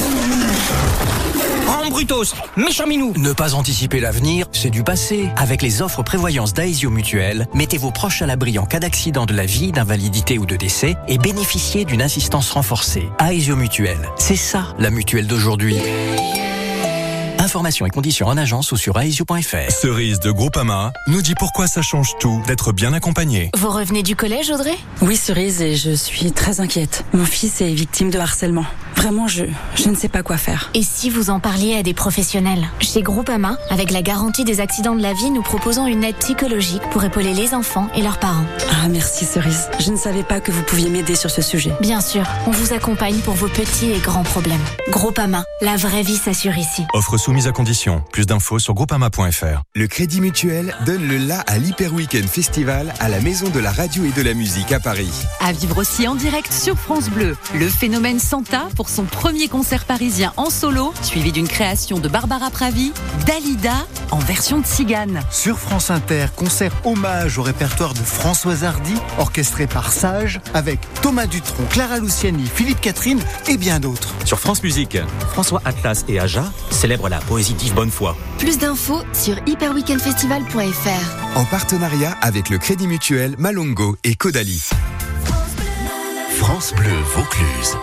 Oh, 1.68 1.90
Brutos, 1.90 2.35
méchant 2.56 2.87
Minou 2.87 3.12
Ne 3.16 3.32
pas 3.32 3.54
anticiper 3.54 4.00
l'avenir, 4.00 4.46
c'est 4.52 4.70
du 4.70 4.82
passé. 4.82 5.30
Avec 5.37 5.62
les 5.62 5.82
offres 5.82 6.02
prévoyance 6.02 6.52
d'Aesio 6.54 6.90
Mutuel, 6.90 7.46
mettez 7.54 7.78
vos 7.78 7.90
proches 7.90 8.23
à 8.23 8.26
l'abri 8.26 8.58
en 8.58 8.66
cas 8.66 8.80
d'accident 8.80 9.26
de 9.26 9.35
la 9.35 9.46
vie, 9.46 9.73
d'invalidité 9.73 10.38
ou 10.38 10.46
de 10.46 10.56
décès 10.56 10.96
et 11.08 11.18
bénéficiez 11.18 11.85
d'une 11.85 12.02
assistance 12.02 12.50
renforcée. 12.50 13.08
Aesio 13.20 13.56
Mutuel, 13.56 13.99
c'est 14.16 14.37
ça 14.37 14.75
la 14.78 14.90
mutuelle 14.90 15.26
d'aujourd'hui. 15.26 15.76
Informations 17.38 17.87
et 17.87 17.90
conditions 17.90 18.26
en 18.26 18.37
agence 18.37 18.72
ou 18.72 18.76
sur 18.76 18.98
aesio.fr. 18.98 19.70
Cerise 19.70 20.18
de 20.20 20.31
Groupama 20.31 20.92
nous 21.07 21.22
dit 21.22 21.35
pourquoi 21.38 21.66
ça 21.68 21.83
change 21.83 22.11
tout 22.18 22.42
d'être 22.46 22.72
bien 22.72 22.92
accompagné. 22.92 23.50
Vous 23.57 23.70
revenez 23.70 24.02
du 24.02 24.16
collège, 24.16 24.50
Audrey? 24.50 24.74
Oui, 25.02 25.16
Cerise, 25.16 25.61
et 25.62 25.76
je 25.76 25.92
suis 25.92 26.33
très 26.33 26.61
inquiète. 26.61 27.05
Mon 27.12 27.24
fils 27.24 27.61
est 27.61 27.72
victime 27.72 28.11
de 28.11 28.18
harcèlement. 28.18 28.64
Vraiment, 28.96 29.28
je, 29.28 29.44
je 29.76 29.88
ne 29.88 29.94
sais 29.94 30.09
pas 30.09 30.22
quoi 30.22 30.37
faire. 30.37 30.70
Et 30.74 30.82
si 30.82 31.11
vous 31.11 31.30
en 31.30 31.38
parliez 31.38 31.76
à 31.76 31.82
des 31.82 31.94
professionnels? 31.94 32.66
Chez 32.80 33.02
Groupama, 33.02 33.56
avec 33.70 33.90
la 33.90 34.02
garantie 34.02 34.44
des 34.44 34.61
accidents 34.61 34.94
de 34.94 35.02
la 35.02 35.12
vie, 35.12 35.30
nous 35.30 35.42
proposons 35.42 35.87
une 35.87 36.02
aide 36.02 36.16
psychologique 36.16 36.82
pour 36.90 37.04
épauler 37.04 37.32
les 37.35 37.54
enfants 37.54 37.88
et 37.94 38.02
leurs 38.02 38.18
parents. 38.18 38.44
Ah, 38.70 38.88
merci 38.88 39.24
Cerise. 39.24 39.68
Je 39.78 39.90
ne 39.90 39.96
savais 39.96 40.22
pas 40.22 40.40
que 40.40 40.50
vous 40.50 40.62
pouviez 40.62 40.88
m'aider 40.88 41.14
sur 41.14 41.30
ce 41.30 41.42
sujet. 41.42 41.72
Bien 41.80 42.00
sûr, 42.00 42.24
on 42.46 42.50
vous 42.50 42.72
accompagne 42.72 43.18
pour 43.18 43.35
vos 43.35 43.48
petits 43.48 43.92
et 43.92 43.98
grands 43.98 44.22
problèmes. 44.24 44.61
Groupama, 44.90 45.44
la 45.61 45.76
vraie 45.76 46.02
vie 46.02 46.16
s'assure 46.16 46.56
ici. 46.56 46.82
Offre 46.94 47.18
soumise 47.18 47.46
à 47.46 47.52
condition. 47.52 48.02
Plus 48.12 48.26
d'infos 48.26 48.59
sur 48.59 48.74
groupama.fr. 48.74 49.62
Le 49.74 49.87
Crédit 49.87 50.20
Mutuel 50.20 50.74
donne 50.87 51.06
le 51.06 51.18
la 51.18 51.40
à 51.40 51.59
l'Hyper 51.59 51.92
Weekend 51.92 52.26
Festival 52.28 52.92
à 52.98 53.09
la 53.09 53.20
Maison 53.20 53.48
de 53.50 53.61
la 53.61 53.70
Radio 53.72 54.04
et 54.04 54.12
de 54.12 54.22
la 54.22 54.35
Musique 54.35 54.72
à 54.72 54.80
Paris. 54.80 55.11
À 55.40 55.52
vivre 55.52 55.78
aussi 55.78 56.09
en 56.09 56.14
direct 56.14 56.52
sur 56.52 56.76
France 56.76 57.09
Bleu. 57.09 57.37
Le 57.54 57.68
phénomène 57.68 58.18
Santa 58.18 58.68
pour 58.74 58.86
son 58.88 59.05
premier 59.05 59.49
concert 59.49 59.85
parisien 59.85 60.33
en 60.37 60.51
solo, 60.51 60.92
suivi 61.03 61.33
d'une 61.33 61.49
création 61.49 61.99
de 61.99 62.09
Barbara 62.09 62.51
Pravi, 62.51 62.92
Dalida 63.27 63.87
en 64.11 64.18
version 64.18 64.61
de 64.61 64.66
cigane. 64.66 65.20
Sur 65.31 65.59
France 65.59 65.90
Inter, 65.90 66.27
concert 66.35 66.72
hommage 66.85 67.38
au 67.38 67.42
répertoire 67.42 67.94
de 67.94 68.01
Françoise 68.01 68.64
Hardy, 68.64 68.94
orchestré 69.18 69.66
par 69.66 69.92
Sage, 69.92 70.40
avec 70.55 70.81
Thomas 71.03 71.27
Dutronc, 71.27 71.64
Clara 71.70 71.99
Luciani, 71.99 72.46
Philippe 72.46 72.81
Catherine 72.81 73.20
et 73.49 73.57
bien 73.57 73.81
d'autres. 73.81 74.14
Sur 74.25 74.38
France 74.40 74.62
Musique, 74.62 74.99
François 75.33 75.62
Atlas 75.64 76.05
et 76.09 76.20
Aja 76.20 76.44
célèbrent 76.70 77.09
la 77.09 77.18
poésie 77.18 77.55
d'Yves 77.55 77.75
Bonnefoy. 77.75 78.14
Plus 78.38 78.59
d'infos 78.59 79.03
sur 79.12 79.37
hyperweekendfestival.fr. 79.46 81.37
En 81.37 81.44
partenariat 81.44 82.16
avec 82.22 82.51
le 82.51 82.59
Crédit 82.59 82.87
Mutuel, 82.87 83.35
Malongo 83.38 83.96
et 84.05 84.14
Caudalie. 84.14 84.70
France 86.38 86.72
Bleu 86.75 86.92
Vaucluse. 87.14 87.77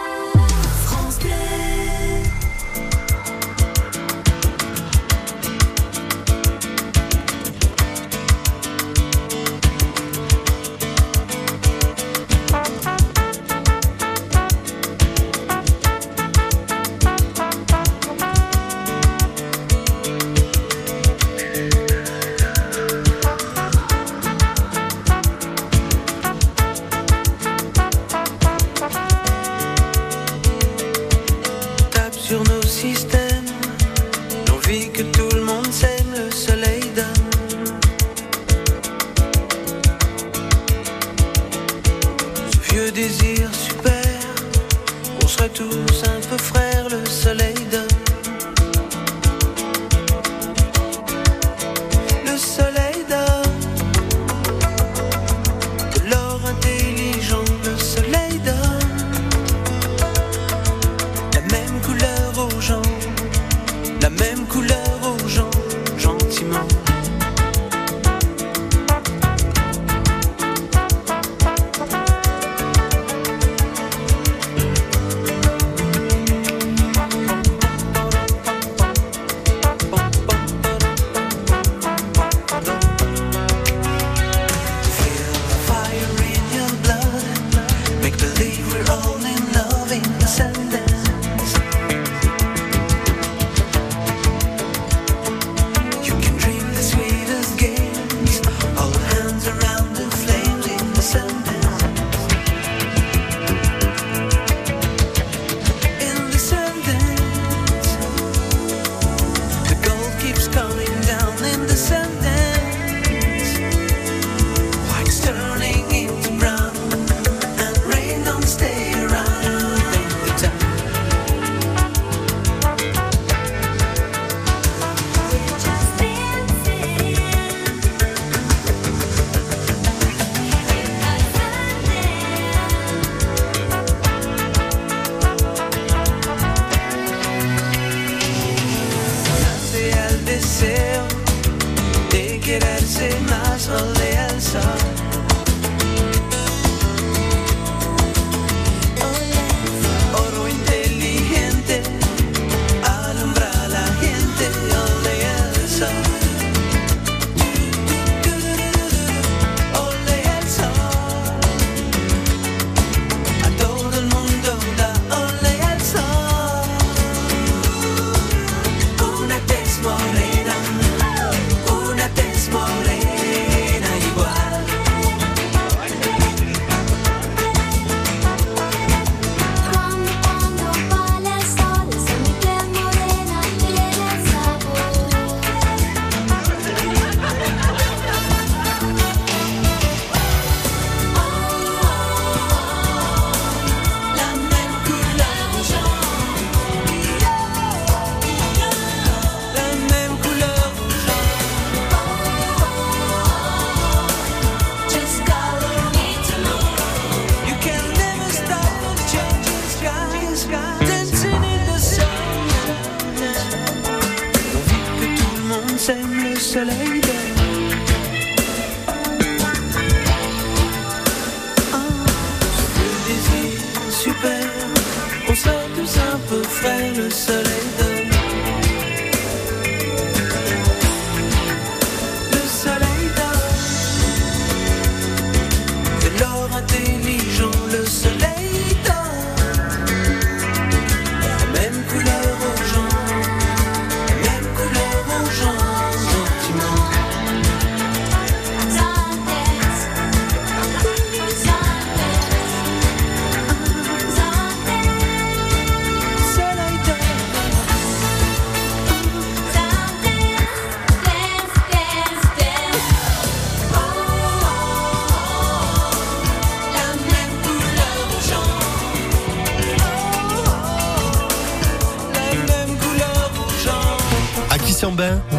Sur 32.84 33.23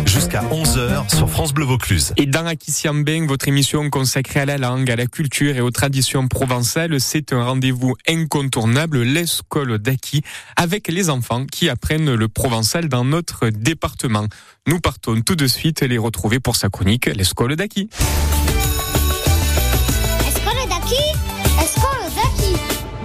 jusqu'à 0.07 0.41
11h 0.41 1.15
sur 1.15 1.29
France 1.29 1.53
Bleu 1.53 1.67
Vaucluse. 1.67 2.15
Et 2.17 2.25
dans 2.25 2.47
Aquisiambin, 2.47 3.27
votre 3.27 3.47
émission 3.47 3.91
consacrée 3.91 4.41
à 4.41 4.47
la 4.47 4.57
langue, 4.57 4.91
à 4.91 4.97
la 4.97 5.05
culture 5.05 5.55
et 5.55 5.61
aux 5.61 5.71
traditions 5.71 6.29
provençales, 6.29 6.99
c'est 6.99 7.31
un 7.35 7.45
rendez-vous 7.45 7.95
incontournable, 8.09 9.03
l'école 9.03 9.77
d'Aki, 9.79 10.23
avec 10.57 10.89
les 10.89 11.11
enfants 11.11 11.45
qui 11.45 11.69
apprennent 11.69 12.15
le 12.15 12.29
provençal 12.29 12.89
dans 12.89 13.05
notre 13.05 13.51
département. 13.51 14.29
Nous 14.67 14.81
partons 14.81 15.21
tout 15.21 15.37
de 15.37 15.47
suite 15.47 15.83
les 15.83 15.99
retrouver 15.99 16.41
pour 16.41 16.57
sa 16.57 16.71
chronique, 16.71 17.05
l'école 17.05 17.57
d'Aki. 17.57 17.91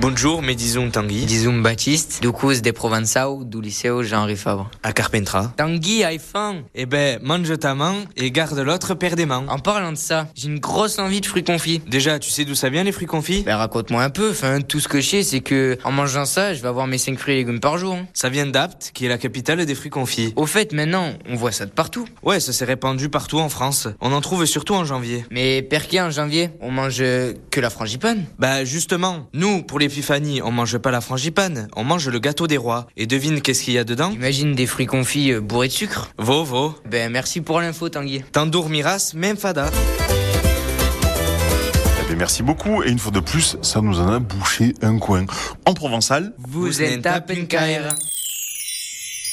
Bonjour, 0.02 0.42
me 0.42 0.54
disons 0.54 0.90
Tanguy. 0.90 1.26
Disum 1.26 1.62
Baptiste, 1.62 2.20
du 2.22 2.32
cus 2.32 2.62
de 2.62 2.72
Provençau, 2.72 3.44
du 3.44 3.60
liceu 3.60 4.02
Jean-Henri 4.02 4.38
Fabre. 4.38 4.72
À 4.82 4.94
Carpentras. 4.94 5.52
Tanguy 5.58 6.06
a 6.06 6.18
faim. 6.18 6.64
Eh 6.74 6.86
ben, 6.86 7.20
mange 7.22 7.58
ta 7.60 7.76
main 7.76 7.96
et 8.16 8.32
garde 8.32 8.58
l'autre 8.60 8.94
paire 8.94 9.18
des 9.18 9.26
mains. 9.26 9.44
En 9.50 9.60
parlant 9.60 9.92
de 9.92 9.98
ça, 9.98 10.28
j'ai 10.36 10.48
une 10.48 10.60
grosse 10.60 11.00
envie 11.00 11.20
de 11.20 11.26
fruits 11.26 11.44
confits. 11.44 11.82
Déjà, 11.86 12.18
tu 12.18 12.30
sais 12.30 12.46
d'où 12.46 12.56
ça 12.56 12.70
vient 12.70 12.86
les 12.86 12.94
fruits 12.94 13.08
confits? 13.08 13.44
Ben 13.44 13.58
raconte-moi 13.58 14.02
un 14.02 14.10
peu. 14.10 14.30
Enfin, 14.32 14.62
tout 14.62 14.80
ce 14.80 14.88
que 14.88 15.02
je 15.02 15.10
sais, 15.10 15.24
c'est 15.24 15.42
que 15.42 15.78
en 15.84 15.92
mangeant 15.92 16.24
ça, 16.26 16.54
je 16.54 16.62
vais 16.62 16.70
avoir 16.70 16.88
mes 16.88 16.98
5 16.98 17.20
fruits 17.20 17.34
et 17.34 17.38
légumes 17.38 17.60
par 17.60 17.78
jour. 17.78 17.96
hein. 17.96 18.06
Ça 18.14 18.30
vient 18.30 18.46
d'Apt, 18.46 18.92
qui 18.94 19.06
est 19.06 19.10
la 19.10 19.18
capitale 19.18 19.66
des 19.66 19.76
fruits 19.76 19.92
confits. 19.92 20.32
Au 20.38 20.46
fait, 20.46 20.72
maintenant, 20.72 21.12
on 21.28 21.36
voit 21.36 21.52
ça 21.52 21.66
de 21.66 21.72
partout. 21.72 22.06
Ouais, 22.24 22.40
ça 22.40 22.54
s'est 22.54 22.66
répandu 22.66 23.10
partout 23.10 23.40
en 23.40 23.50
France. 23.50 23.90
On 24.00 24.14
en 24.14 24.22
trouve 24.22 24.46
surtout 24.46 24.76
en 24.76 24.86
janvier. 24.86 25.26
Mais 25.30 25.62
perquet 25.62 26.00
en 26.00 26.10
janvier, 26.10 26.52
on 26.62 26.72
mange 26.72 27.00
que 27.52 27.60
la 27.60 27.70
frangipane? 27.70 28.24
Bah 28.40 28.64
justement, 28.64 29.28
nous, 29.34 29.62
pour 29.64 29.78
l'épiphanie, 29.90 30.40
on 30.44 30.52
mange 30.52 30.78
pas 30.78 30.92
la 30.92 31.02
frangipane, 31.02 31.68
on 31.76 31.84
mange 31.84 32.08
le 32.10 32.20
gâteau 32.20 32.46
des 32.46 32.58
rois. 32.58 32.86
Et 32.96 33.08
devine 33.08 33.42
qu'est-ce 33.42 33.64
qu'il 33.64 33.74
y 33.74 33.80
a 33.80 33.84
dedans? 33.84 34.12
Imagine 34.12 34.54
des 34.54 34.68
fruits 34.68 34.86
confits 34.86 35.32
euh, 35.34 35.42
bourrés 35.42 35.68
de 35.68 35.74
sucre. 35.74 36.12
Vo, 36.20 36.44
vo. 36.44 36.76
Ben 36.88 37.12
merci 37.12 37.42
pour 37.42 37.60
l'info, 37.60 37.90
Tanguy. 37.90 38.22
T'endormiras 38.32 39.14
même 39.16 39.36
fada. 39.36 39.72
Eh 42.02 42.08
bien, 42.08 42.16
merci 42.18 42.44
beaucoup. 42.44 42.84
Et 42.84 42.90
une 42.92 43.00
fois 43.00 43.12
de 43.12 43.20
plus, 43.20 43.58
ça 43.64 43.82
nous 43.82 44.00
en 44.00 44.08
a 44.14 44.20
bouché 44.20 44.76
un 44.84 45.00
coin. 45.00 45.26
En 45.66 45.74
provençal, 45.74 46.34
Vous 46.38 46.84
êtes 46.84 47.08
à 47.08 47.20
Pencaire. 47.20 47.96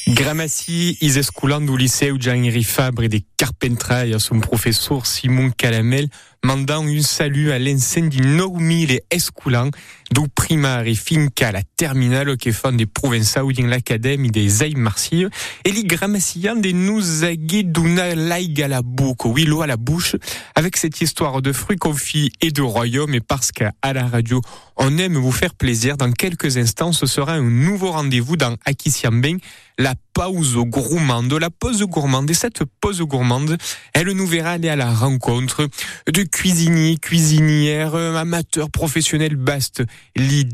Gramassi, 0.09 0.97
is 1.01 1.19
esculant 1.19 1.61
du 1.61 1.77
liceu 1.77 2.17
Jean-Henri 2.21 2.63
Fabre 2.63 3.03
et 3.03 3.09
des 3.09 3.25
Carpentras. 3.37 4.15
À 4.15 4.19
son 4.21 4.39
professeur 4.39 5.05
Simon 5.05 5.51
Calamel, 5.51 6.09
mandant 6.45 6.87
un 6.87 7.03
salut 7.03 7.51
à 7.51 7.59
l'incendi 7.59 8.21
normile 8.21 9.01
esculant 9.11 9.71
du 10.13 10.29
primari 10.33 10.95
finca 10.95 11.51
la 11.51 11.63
terminale 11.77 12.37
che 12.37 12.53
fan 12.53 12.77
des 12.77 12.87
provençaux 12.87 13.51
dans 13.53 13.67
l'académie 13.67 14.31
des 14.31 14.63
Arts 14.63 14.77
Marseillais 14.77 15.27
et 15.65 15.73
les 15.73 15.83
Gramassiens 15.83 16.55
de 16.55 16.71
nous 16.71 17.25
aguer 17.25 17.65
d'una 17.65 18.05
à 18.05 18.69
la 18.69 18.83
bouche, 18.83 19.17
oui, 19.25 19.49
à 19.61 19.67
la 19.67 19.77
bouche, 19.77 20.15
avec 20.55 20.77
cette 20.77 21.01
histoire 21.01 21.43
de 21.43 21.53
fruits 21.53 21.79
confits 21.79 22.31
et 22.41 22.53
de 22.53 22.63
royaume 22.63 23.15
et 23.15 23.21
parce 23.21 23.51
qu'à 23.51 23.73
la 23.83 24.07
radio, 24.07 24.41
on 24.77 24.99
aime 24.99 25.17
vous 25.17 25.33
faire 25.33 25.55
plaisir. 25.55 25.97
Dans 25.97 26.13
quelques 26.13 26.59
instants, 26.59 26.93
ce 26.93 27.07
sera 27.07 27.33
un 27.33 27.43
nouveau 27.43 27.91
rendez-vous 27.91 28.37
dans 28.37 28.55
Akisiambeng, 28.67 29.39
la 29.79 29.95
pause 30.15 30.57
gourmande, 30.57 31.33
la 31.35 31.51
pause 31.51 31.83
gourmande. 31.83 32.31
Et 32.31 32.35
cette 32.35 32.65
pause 32.81 33.03
gourmande, 33.03 33.57
elle 33.93 34.11
nous 34.11 34.27
verra 34.27 34.53
aller 34.53 34.69
à 34.69 34.77
la 34.77 34.93
rencontre 34.93 35.69
de 36.13 36.23
cuisiniers, 36.23 36.97
cuisinières, 36.97 37.95
euh, 37.95 38.17
amateurs, 38.17 38.71
professionnels 38.71 39.37
bastes. 39.37 39.83
Li 40.17 40.49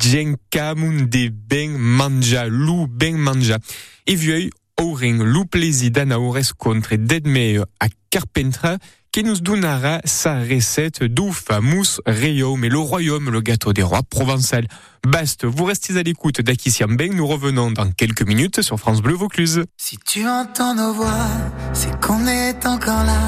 Kamun 0.51 1.07
de 1.07 1.29
Ben 1.29 1.77
Manja, 1.77 2.47
Lou 2.47 2.87
Ben 2.87 3.17
Manja. 3.17 3.59
Et 4.07 4.17
vieux, 4.17 4.51
Aurin, 4.81 5.23
Lou 5.25 5.45
Plaisir 5.45 5.91
d'Anaores 5.91 6.57
contre 6.59 6.97
Dedmee 6.97 7.59
à 7.79 7.87
Carpentra, 8.11 8.79
nous 9.21 9.39
donnera 9.41 10.01
sa 10.07 10.41
recette 10.41 11.05
du 11.05 11.33
famous 11.33 12.01
royaume, 12.07 12.65
et 12.65 12.71
le 12.71 12.79
royaume, 12.79 13.31
le 13.31 13.43
gâteau 13.43 13.75
des 13.75 13.83
rois 13.83 14.03
provençal. 14.03 14.67
Baste, 15.07 15.45
vous 15.45 15.65
restez 15.65 15.99
à 15.99 16.03
l'écoute 16.03 16.41
d'Akisiambeng, 16.41 17.15
nous 17.15 17.27
revenons 17.27 17.71
dans 17.71 17.91
quelques 17.91 18.27
minutes 18.27 18.63
sur 18.63 18.79
France 18.79 19.03
Bleu 19.03 19.13
Vaucluse. 19.15 19.65
Si 19.77 19.99
tu 19.99 20.27
entends 20.27 20.75
nos 20.75 20.95
voix, 20.95 21.29
c'est 21.75 22.01
qu'on 22.01 22.27
est 22.27 22.65
encore 22.65 23.05
là 23.05 23.21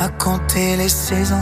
à 0.00 0.08
compter 0.08 0.78
les 0.78 0.88
saisons. 0.88 1.36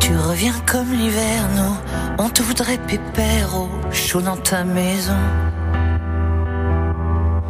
Tu 0.00 0.16
reviens 0.16 0.58
comme 0.66 0.92
l'hiver, 0.92 1.48
nous, 1.54 1.76
on 2.18 2.28
te 2.30 2.42
voudrait 2.42 2.78
pépère 2.78 3.54
au 3.54 3.68
chaud 3.92 4.20
dans 4.20 4.36
ta 4.36 4.64
maison. 4.64 5.16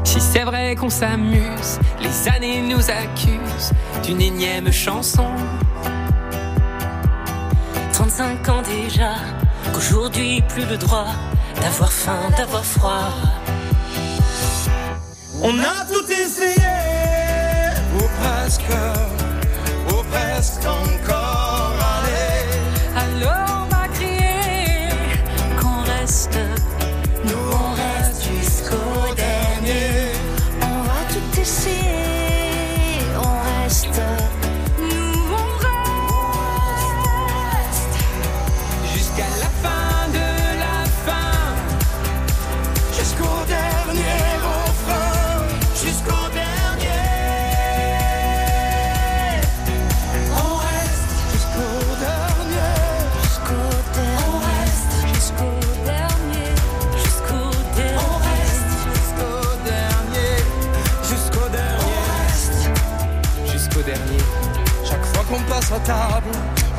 Si 0.05 0.21
c'est 0.21 0.45
vrai 0.45 0.75
qu'on 0.75 0.91
s'amuse, 0.91 1.79
les 2.01 2.29
années 2.29 2.63
nous 2.63 2.91
accusent 2.91 3.73
d'une 4.03 4.21
énième 4.21 4.73
chanson. 4.73 5.27
35 7.93 8.49
ans 8.49 8.63
déjà, 8.63 9.15
qu'aujourd'hui 9.73 10.43
plus 10.49 10.65
le 10.67 10.77
droit 10.77 11.07
d'avoir 11.61 11.93
faim, 11.93 12.31
d'avoir 12.37 12.65
froid. 12.65 13.11
On 15.43 15.59
a 15.59 15.85
tout 15.91 16.11
essayé, 16.11 16.75
ou 17.97 18.03
presque, 18.23 18.63
ou 19.89 20.03
presque 20.11 20.65
encore. 20.67 21.75
Allez, 21.97 23.25
Alors 23.25 23.60
va 31.41 31.47
tout 31.47 31.80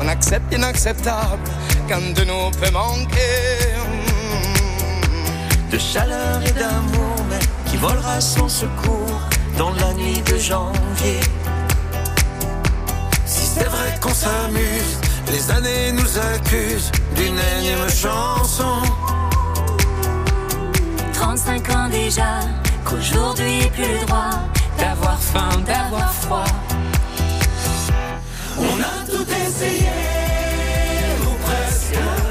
on 0.00 0.08
accepte 0.08 0.52
l'inacceptable, 0.52 1.42
qu'un 1.88 2.12
de 2.12 2.24
nous 2.24 2.50
peut 2.60 2.70
manquer. 2.70 3.58
De 5.70 5.78
chaleur 5.78 6.40
et 6.46 6.52
d'amour, 6.52 7.16
mais 7.30 7.70
qui 7.70 7.76
volera 7.76 8.20
sans 8.20 8.48
secours 8.48 9.20
dans 9.58 9.72
la 9.72 9.92
nuit 9.94 10.20
de 10.22 10.36
janvier. 10.36 11.20
Si 13.24 13.46
c'est 13.46 13.68
vrai 13.68 13.94
qu'on 14.00 14.14
s'amuse, 14.14 14.98
les 15.30 15.50
années 15.50 15.92
nous 15.92 16.18
accusent 16.18 16.92
d'une 17.16 17.38
énième 17.58 17.88
chanson. 17.88 18.82
déjà 21.92 22.40
qu'aujourd'hui 22.84 23.68
plus 23.74 23.82
le 23.82 24.06
droit 24.06 24.30
d'avoir 24.78 25.18
faim, 25.18 25.60
d'avoir 25.66 26.12
froid. 26.12 26.71
On 28.64 28.80
a 28.80 29.04
tout 29.10 29.26
essayé, 29.28 29.90
ou 31.20 31.34
presque, 31.44 32.21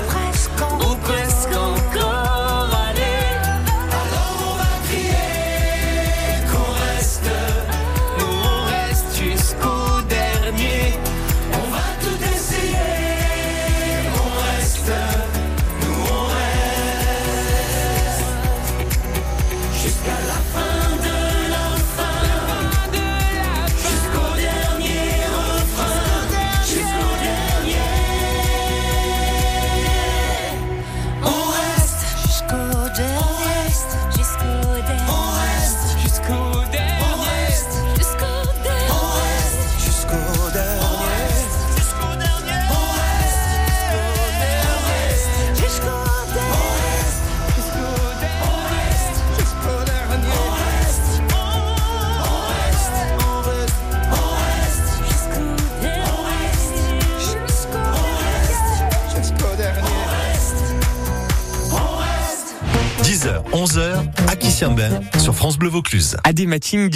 sur 65.17 65.35
France 65.35 65.57
Bleu 65.57 65.69
Vaucluse. 65.69 66.17
À 66.23 66.33
des 66.33 66.45
matins, 66.45 66.87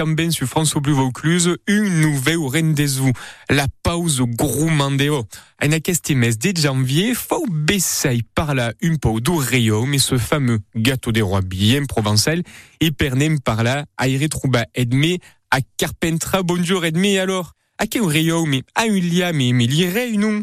embêtent 0.00 0.30
sur 0.30 0.46
France 0.46 0.74
Bleu 0.74 0.92
Vaucluse, 0.92 1.56
une 1.66 2.00
nouvelle 2.02 2.38
rendez-vous. 2.38 3.10
La 3.48 3.66
pause 3.82 4.20
gourmandeo. 4.20 5.24
En 5.60 5.72
aquest 5.72 6.14
mes 6.14 6.36
de 6.36 6.56
janvier, 6.56 7.14
faut 7.14 7.46
baisser 7.50 8.22
par 8.36 8.54
là 8.54 8.72
un 8.80 8.94
peu 8.94 9.20
d'oreillon, 9.20 9.86
mais 9.86 9.98
ce 9.98 10.18
fameux 10.18 10.60
gâteau 10.76 11.10
des 11.10 11.22
rois 11.22 11.40
bien 11.40 11.84
provençal, 11.84 12.42
et 12.80 12.92
pernem 12.92 13.40
par 13.40 13.64
là, 13.64 13.86
aire 14.00 14.28
trouba 14.28 14.66
Edmé 14.74 15.18
à 15.50 15.58
Carpentra. 15.78 16.44
Bonjour 16.44 16.84
Edmé, 16.84 17.18
alors? 17.18 17.54
À 17.82 17.86
quel 17.86 18.02
rayon, 18.02 18.44
mais 18.46 18.62
à 18.74 18.82
un 18.82 18.88
lia, 18.88 19.32
mais 19.32 19.52
l'irait, 19.52 20.10
non? 20.10 20.42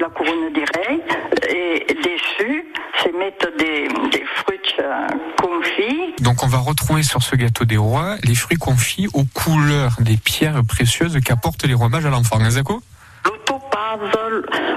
La 0.00 0.08
couronne 0.08 0.52
des 0.52 0.64
reilles 0.76 1.00
et 1.48 1.94
dessus, 1.94 2.64
c'est 2.98 3.12
mettre 3.12 3.56
des, 3.56 3.86
des 4.10 4.24
fruits 4.34 4.58
euh, 4.80 5.06
confits. 5.40 6.12
Donc 6.20 6.42
on 6.42 6.48
va 6.48 6.58
retrouver 6.58 7.04
sur 7.04 7.22
ce 7.22 7.36
gâteau 7.36 7.64
des 7.64 7.76
rois 7.76 8.16
les 8.24 8.34
fruits 8.34 8.56
confits 8.56 9.06
aux 9.14 9.22
couleurs 9.32 9.94
des 10.00 10.16
pierres 10.16 10.62
précieuses 10.66 11.20
qu'apportent 11.24 11.64
les 11.68 11.74
rois 11.74 11.88
mages 11.88 12.04
à 12.04 12.10
l'enfant. 12.10 12.40
Hein, 12.40 12.50
Zako? 12.50 12.82
Le 13.26 13.44
topaz, 13.44 14.00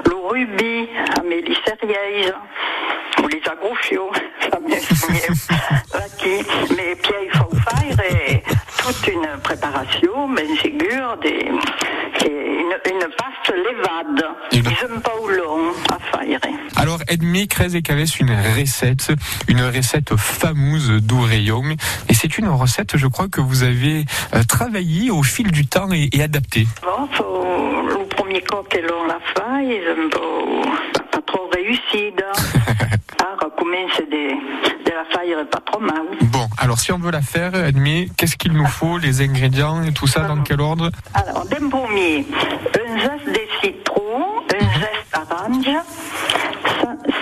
le 0.05 0.29
rubis, 0.29 0.87
Amélie 1.19 1.57
Serieise, 1.65 2.33
ou 3.23 3.27
les 3.27 3.41
agrofio, 3.49 4.11
ça 4.41 4.59
me 4.59 4.69
toute 8.85 9.07
une 9.07 9.27
préparation, 9.41 10.27
mais 10.27 10.45
figure 10.57 11.17
des, 11.21 11.47
une, 12.25 12.91
une 12.91 13.07
pâte 13.17 13.55
lévade. 13.55 14.25
Ils 14.51 14.61
n'aiment 14.61 15.01
pas 15.01 15.15
au 15.19 15.29
long 15.29 15.71
à 15.89 16.17
faire. 16.17 16.39
Alors, 16.75 16.99
et 17.09 17.47
Caves, 17.47 18.05
une 18.19 18.31
recette, 18.31 19.11
une 19.47 19.61
recette 19.61 20.15
fameuse 20.15 21.01
d'Oreillon. 21.01 21.63
Et 22.09 22.13
c'est 22.13 22.37
une 22.37 22.47
recette, 22.47 22.97
je 22.97 23.07
crois, 23.07 23.27
que 23.27 23.41
vous 23.41 23.63
avez 23.63 24.05
euh, 24.35 24.43
travaillée 24.47 25.09
au 25.09 25.23
fil 25.23 25.49
du 25.51 25.65
temps 25.65 25.91
et, 25.91 26.09
et 26.13 26.21
adaptée. 26.21 26.67
Bon, 26.83 27.07
faut, 27.11 27.87
le 27.87 28.05
premier 28.07 28.41
coq 28.41 28.79
l'on 28.87 29.07
la 29.07 29.19
fait, 29.33 29.65
ils 29.65 29.83
aiment 29.87 30.09
pas, 30.11 31.11
pas 31.11 31.21
trop 31.25 31.49
réussi. 31.51 32.13
Alors, 33.65 33.87
commence 33.87 34.09
des, 34.09 34.29
de 34.85 34.91
la 34.91 35.61
trop 35.65 35.79
mal. 35.79 36.05
Bon, 36.31 36.47
alors 36.57 36.77
si 36.79 36.91
on 36.91 36.99
veut 36.99 37.11
la 37.11 37.21
faire, 37.21 37.55
Edmé, 37.55 38.09
qu'est-ce 38.17 38.35
qu'il 38.35 38.53
nous 38.53 38.67
faut, 38.67 38.97
les 38.97 39.21
ingrédients 39.21 39.83
et 39.83 39.93
tout 39.93 40.07
ça, 40.07 40.21
dans 40.21 40.41
quel 40.43 40.61
ordre? 40.61 40.91
Alors, 41.13 41.45
d'un 41.45 41.69
premier, 41.69 42.25
un 42.29 42.99
zeste 42.99 43.27
de 43.27 43.41
citron, 43.61 44.41
un 44.53 44.79
zeste 44.79 45.13
d'orange, 45.13 45.83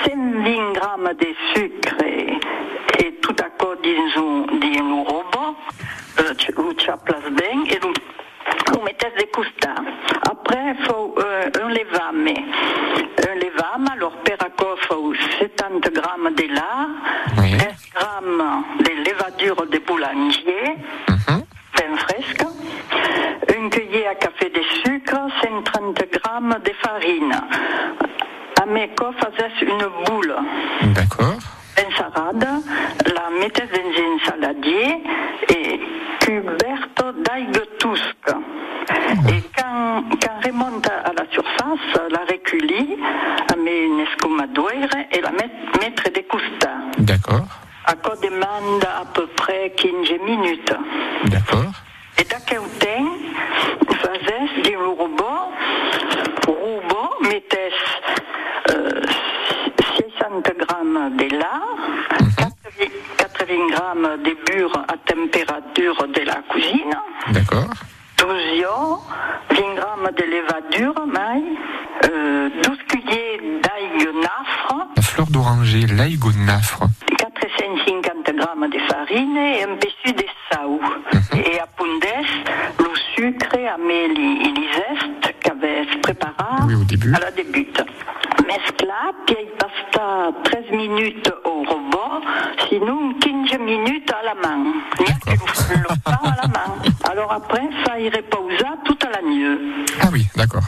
120 0.06 0.74
grammes 0.74 1.14
de 1.20 1.28
sucre 1.54 2.04
et, 2.06 3.06
et 3.06 3.14
tout 3.22 3.36
à 3.40 3.50
coup 3.50 3.74
dans 3.84 4.22
un, 4.22 4.60
dans 4.60 4.80
un 4.80 5.04
robot, 5.04 5.58
euh, 6.20 6.34
tu 6.38 6.52
place 6.54 7.32
bien, 7.32 7.64
et 7.70 7.80
vous, 7.80 7.94
vous 8.72 8.82
mettez 8.84 9.08
des 9.18 9.28
coustards. 9.28 9.84
Après, 10.30 10.76
il 10.78 10.86
faut 10.86 11.16
euh, 11.18 11.50
un 11.62 11.70
levame. 11.70 12.28
Un 13.26 13.36
levame, 13.36 13.88
alors 13.96 14.16
per 14.24 14.34
accord, 14.40 14.78
il 14.82 14.88
faut 14.88 15.14
70 15.40 15.90
grammes 15.92 16.34
de 16.36 16.54
lard, 16.54 16.90
15 17.36 17.90
grammes 17.96 18.64
de 18.80 19.10
levadure 19.10 19.66
de 19.68 19.80
boulanger, 19.80 20.76
bien 21.18 21.98
fresque, 21.98 22.46
une 23.56 23.70
cuillère 23.70 24.12
à 24.12 24.16
café 24.16 24.50
de 24.50 24.62
sucre, 24.84 25.18
130 25.42 26.04
grammes 26.12 26.58
de 26.64 26.72
farine. 26.82 27.36
À 28.62 28.66
mes 28.66 28.90
faisait 28.98 29.66
une 29.66 29.86
boule. 30.06 30.36
D'accord. 30.94 31.36
Une 31.78 31.96
salade, 31.96 32.48
la 33.06 33.40
mettez 33.40 33.64
dans 33.64 33.80
un 33.80 34.26
saladier 34.30 35.04
et 35.50 35.80
cuberto 36.20 37.12
d'aigre 37.26 37.66
tusque. 37.80 38.36
Et 39.30 39.44
quand, 39.58 40.04
quand 40.22 40.48
remonte 40.48 40.88
à 40.88 41.12
la 41.14 41.26
surface, 41.32 42.10
la 42.10 42.20
reculer, 42.32 42.98
met 43.64 43.86
une 43.86 44.00
escumadoire 44.00 44.90
et 45.12 45.22
la 45.22 45.32
mettre, 45.32 45.80
mettre 45.80 46.12
des 46.12 46.24
coustards. 46.24 46.92
D'accord. 47.00 47.46
À 47.86 47.96
quoi 47.96 48.16
demande 48.22 48.84
à 48.84 49.06
peu 49.14 49.28
près 49.28 49.74
15 49.76 49.92
minutes. 50.26 50.74
D'accord. 51.26 51.72
Et 52.18 52.24
d'aquel 52.24 52.62
temps, 52.80 53.96
faisais 53.96 54.62
du 54.70 54.78
robot, 54.78 55.52
robot, 56.48 57.10
mettez 57.22 57.72
euh, 58.72 59.02
60 60.18 60.52
grammes 60.58 61.18
de 61.18 61.36
lard, 61.38 61.78
80, 62.38 62.86
80 63.18 63.68
grammes 63.72 64.24
de 64.24 64.36
beurre 64.46 64.86
à 64.88 64.98
température 65.06 66.08
de 66.08 66.22
la 66.22 66.42
cuisine, 66.50 66.96
D'accord. 67.32 67.70
12 68.18 68.30
œufs, 68.30 69.00
20 69.50 69.76
grammes 69.76 70.12
de 70.16 70.24
levadure, 70.24 71.06
maille, 71.08 71.58
euh, 72.06 72.50
12 72.64 72.78
cuillères 72.88 73.40
d'ail 73.62 74.08
nafre, 74.22 74.88
La 74.96 75.02
fleur 75.02 75.28
d'oranger, 75.28 75.86
l'ail 75.88 76.18
au 76.24 76.32
nafre. 76.46 76.84
450 77.18 78.36
grammes 78.36 78.70
de 78.70 78.80
farine 78.80 79.38
et 79.38 79.64
un 79.64 79.76
peu 79.76 80.12
de 80.12 80.26
saou. 80.52 80.80
Et 81.34 81.60
à 81.60 81.68
Pundes, 81.68 82.26
le 82.80 82.96
sucre, 83.16 83.56
amélie 83.76 84.54
zestes 84.74 85.36
qu'avait 85.42 85.86
préparé 86.02 86.34
Oui, 86.68 86.76
au 86.76 86.84
début. 86.84 87.14
à 87.16 87.20
la 87.20 87.32
début. 87.32 87.68
Mescla, 88.48 89.12
puis 89.26 89.36
il 89.42 89.50
passe 89.58 90.34
13 90.44 90.72
minutes 90.72 91.32
au 91.46 91.64
robot, 91.64 92.26
sinon 92.70 93.14
15 93.20 93.60
minutes 93.60 94.12
à 94.12 94.24
la 94.26 94.36
main. 94.36 94.64
Le 95.00 95.88
pain 96.04 96.20
à 96.24 96.36
la 96.42 96.48
main. 96.48 96.76
Alors 97.10 97.32
après, 97.32 97.62
ça 97.86 98.00
irait 98.00 98.22
pauser 98.24 98.58
toute 98.86 99.04
la 99.06 99.22
nuit. 99.22 99.86
Ah 100.02 100.08
oui, 100.12 100.28
d'accord. 100.36 100.64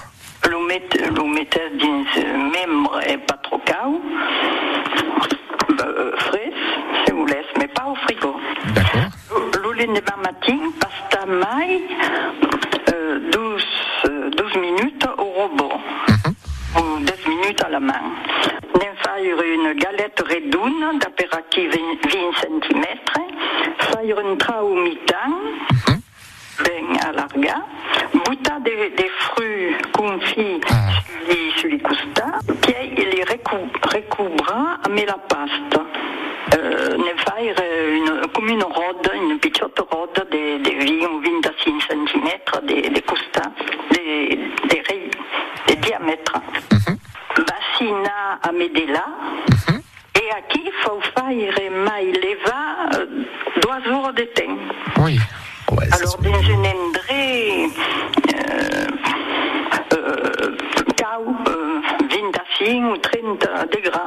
25 62.32 62.92
ou 62.92 62.98
30 62.98 63.40
degrés. 63.72 64.00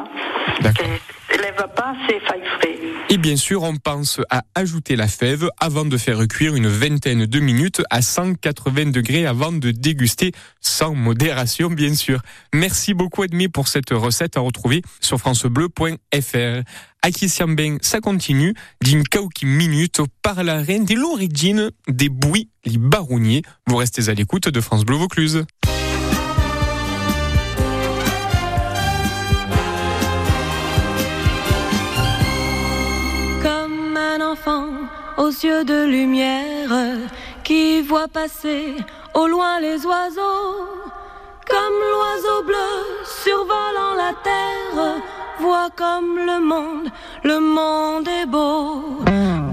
Et 1.31 1.37
leva 1.37 1.69
pas, 1.69 1.95
c'est 2.09 2.21
faille 2.21 2.43
frais. 2.59 2.79
Et 3.11 3.19
bien 3.19 3.37
sûr, 3.37 3.63
on 3.63 3.77
pense 3.77 4.21
à 4.31 4.43
ajouter 4.55 4.97
la 4.97 5.09
fève 5.09 5.49
avant 5.61 5.85
de 5.85 5.97
faire 5.97 6.27
cuire 6.27 6.55
une 6.55 6.69
vingtaine 6.69 7.27
de 7.27 7.41
minutes 7.41 7.83
à 7.91 8.03
180 8.03 8.93
degrés 8.93 9.27
avant 9.27 9.53
de 9.53 9.71
déguster 9.71 10.33
sans 10.61 10.95
modération, 10.95 11.69
bien 11.69 11.95
sûr. 11.95 12.21
Merci 12.55 12.95
beaucoup, 12.95 13.25
Edmé, 13.25 13.49
pour 13.49 13.69
cette 13.69 13.91
recette 13.91 14.37
à 14.37 14.41
retrouver 14.41 14.83
sur 15.01 15.19
francebleu.fr. 15.19 16.63
Aki 17.03 17.29
Siambeng, 17.29 17.79
ça 17.81 18.01
continue 18.01 18.55
d'une 18.83 19.05
quelques 19.05 19.45
minutes 19.45 20.01
par 20.23 20.43
la 20.43 20.61
reine 20.61 20.85
de 20.85 20.95
l'origine 20.95 21.71
des 21.87 22.09
bouillies, 22.09 22.51
les 22.65 22.77
baronniers. 22.77 23.43
Vous 23.67 23.77
restez 23.77 24.09
à 24.09 24.15
l'écoute 24.15 24.49
de 24.49 24.61
France 24.61 24.85
Bleu 24.85 24.97
Vaucluse. 24.97 25.45
Aux 35.19 35.31
yeux 35.31 35.65
de 35.65 35.85
lumière 35.85 36.71
qui 37.43 37.83
voit 37.83 38.09
passer 38.09 38.77
au 39.15 39.27
loin 39.27 39.61
les 39.61 39.85
oiseaux. 39.85 40.55
Comme 41.53 41.79
l'oiseau 41.93 42.43
bleu 42.45 42.71
survolant 43.23 43.95
la 43.97 44.13
terre, 44.23 45.03
voit 45.41 45.71
comme 45.75 46.17
le 46.19 46.41
monde, 46.41 46.89
le 47.25 47.41
monde 47.41 48.09
est 48.09 48.27
beau. 48.27 48.83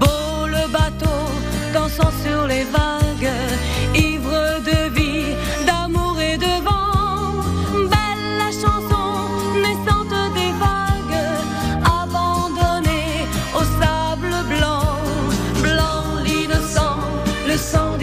Beau 0.00 0.46
le 0.46 0.68
bateau 0.70 1.18
dansant 1.74 2.12
sur 2.24 2.46
les 2.46 2.64
vagues, 2.64 3.32
ivre 3.94 4.60
de 4.70 4.85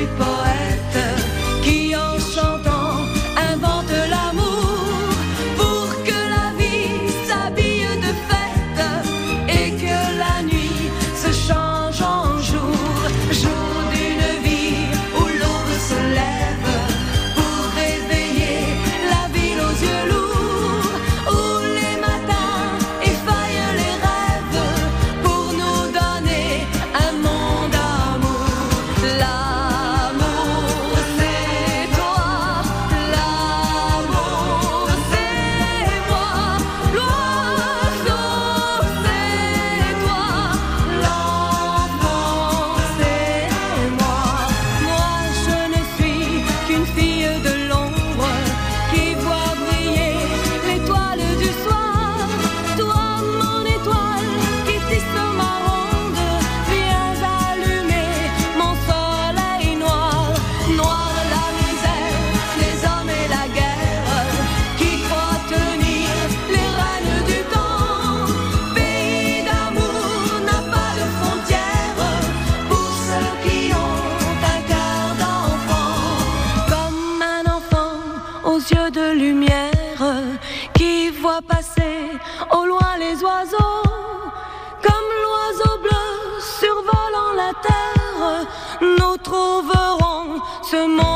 le 0.05 0.32
ce 90.73 90.87
monde 90.87 91.12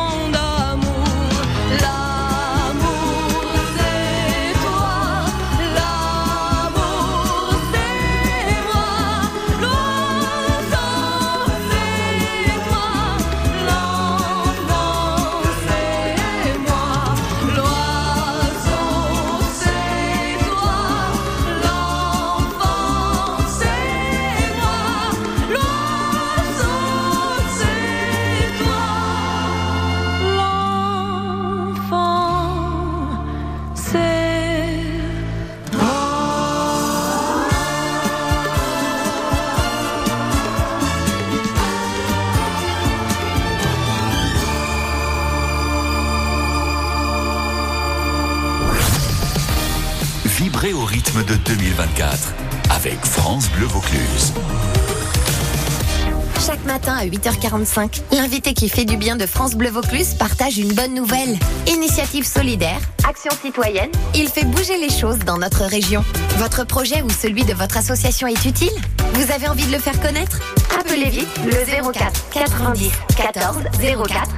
L'invité 58.12 58.54
qui 58.54 58.68
fait 58.68 58.84
du 58.84 58.98
bien 58.98 59.16
de 59.16 59.26
France 59.26 59.56
Bleu 59.56 59.70
Vaucluse 59.70 60.16
partage 60.16 60.58
une 60.58 60.74
bonne 60.74 60.94
nouvelle. 60.94 61.38
Initiative 61.68 62.26
solidaire, 62.26 62.80
action 63.08 63.32
citoyenne, 63.42 63.90
il 64.14 64.28
fait 64.28 64.44
bouger 64.44 64.78
les 64.78 64.90
choses 64.90 65.20
dans 65.20 65.38
notre 65.38 65.64
région. 65.64 66.04
Votre 66.38 66.66
projet 66.66 67.02
ou 67.04 67.10
celui 67.10 67.46
de 67.46 67.54
votre 67.54 67.78
association 67.78 68.28
est 68.28 68.44
utile? 68.44 68.74
Vous 69.14 69.32
avez 69.32 69.48
envie 69.48 69.66
de 69.66 69.72
le 69.72 69.80
faire 69.80 70.00
connaître? 70.02 70.40
Appelez 70.78 71.10
vite 71.10 71.30
le 71.46 71.92
04 71.94 72.30
90 72.32 72.92
14 73.16 73.58
04 73.74 74.30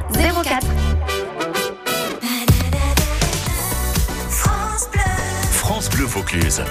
04. 0.44 0.68
France 5.52 5.90
Bleu 5.90 6.06
Vaucluse. 6.06 6.62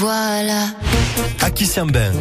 voilà. 0.00 0.68
Aki 1.42 1.66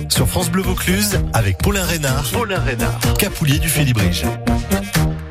sur 0.09 0.27
France 0.27 0.51
Bleu 0.51 0.61
Vaucluse, 0.61 1.17
avec 1.31 1.59
Paulin 1.59 1.85
Reynard. 1.85 2.29
Paulin 2.33 2.59
Reynard. 2.59 2.99
Capoulier 3.17 3.57
du 3.57 3.69
Félibrige. 3.69 4.25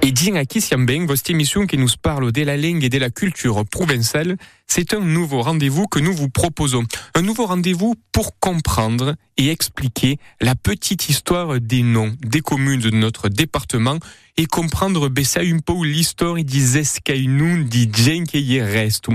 Et 0.00 0.12
din 0.12 0.34
Aki 0.36 0.64
votre 1.06 1.30
émission 1.30 1.66
qui 1.66 1.76
nous 1.76 1.88
parle 2.00 2.32
de 2.32 2.42
la 2.42 2.56
langue 2.56 2.82
et 2.82 2.88
de 2.88 2.96
la 2.96 3.10
culture 3.10 3.62
provençale 3.66 4.38
c'est 4.68 4.94
un 4.94 5.00
nouveau 5.00 5.42
rendez-vous 5.42 5.86
que 5.86 5.98
nous 5.98 6.12
vous 6.12 6.28
proposons. 6.28 6.84
Un 7.14 7.22
nouveau 7.22 7.46
rendez-vous 7.46 7.94
pour 8.12 8.38
comprendre 8.38 9.16
et 9.38 9.50
expliquer 9.50 10.18
la 10.40 10.54
petite 10.54 11.08
histoire 11.08 11.60
des 11.60 11.82
noms 11.82 12.14
des 12.20 12.40
communes 12.40 12.80
de 12.80 12.90
notre 12.90 13.28
département 13.28 13.98
et 14.36 14.46
comprendre 14.46 15.08
bessa 15.08 15.40
un 15.40 15.58
peu 15.58 15.84
l'histoire 15.84 16.34
des 16.34 16.44
di 16.44 17.88
qui 18.24 18.40
y 18.40 18.60
restent. 18.60 19.08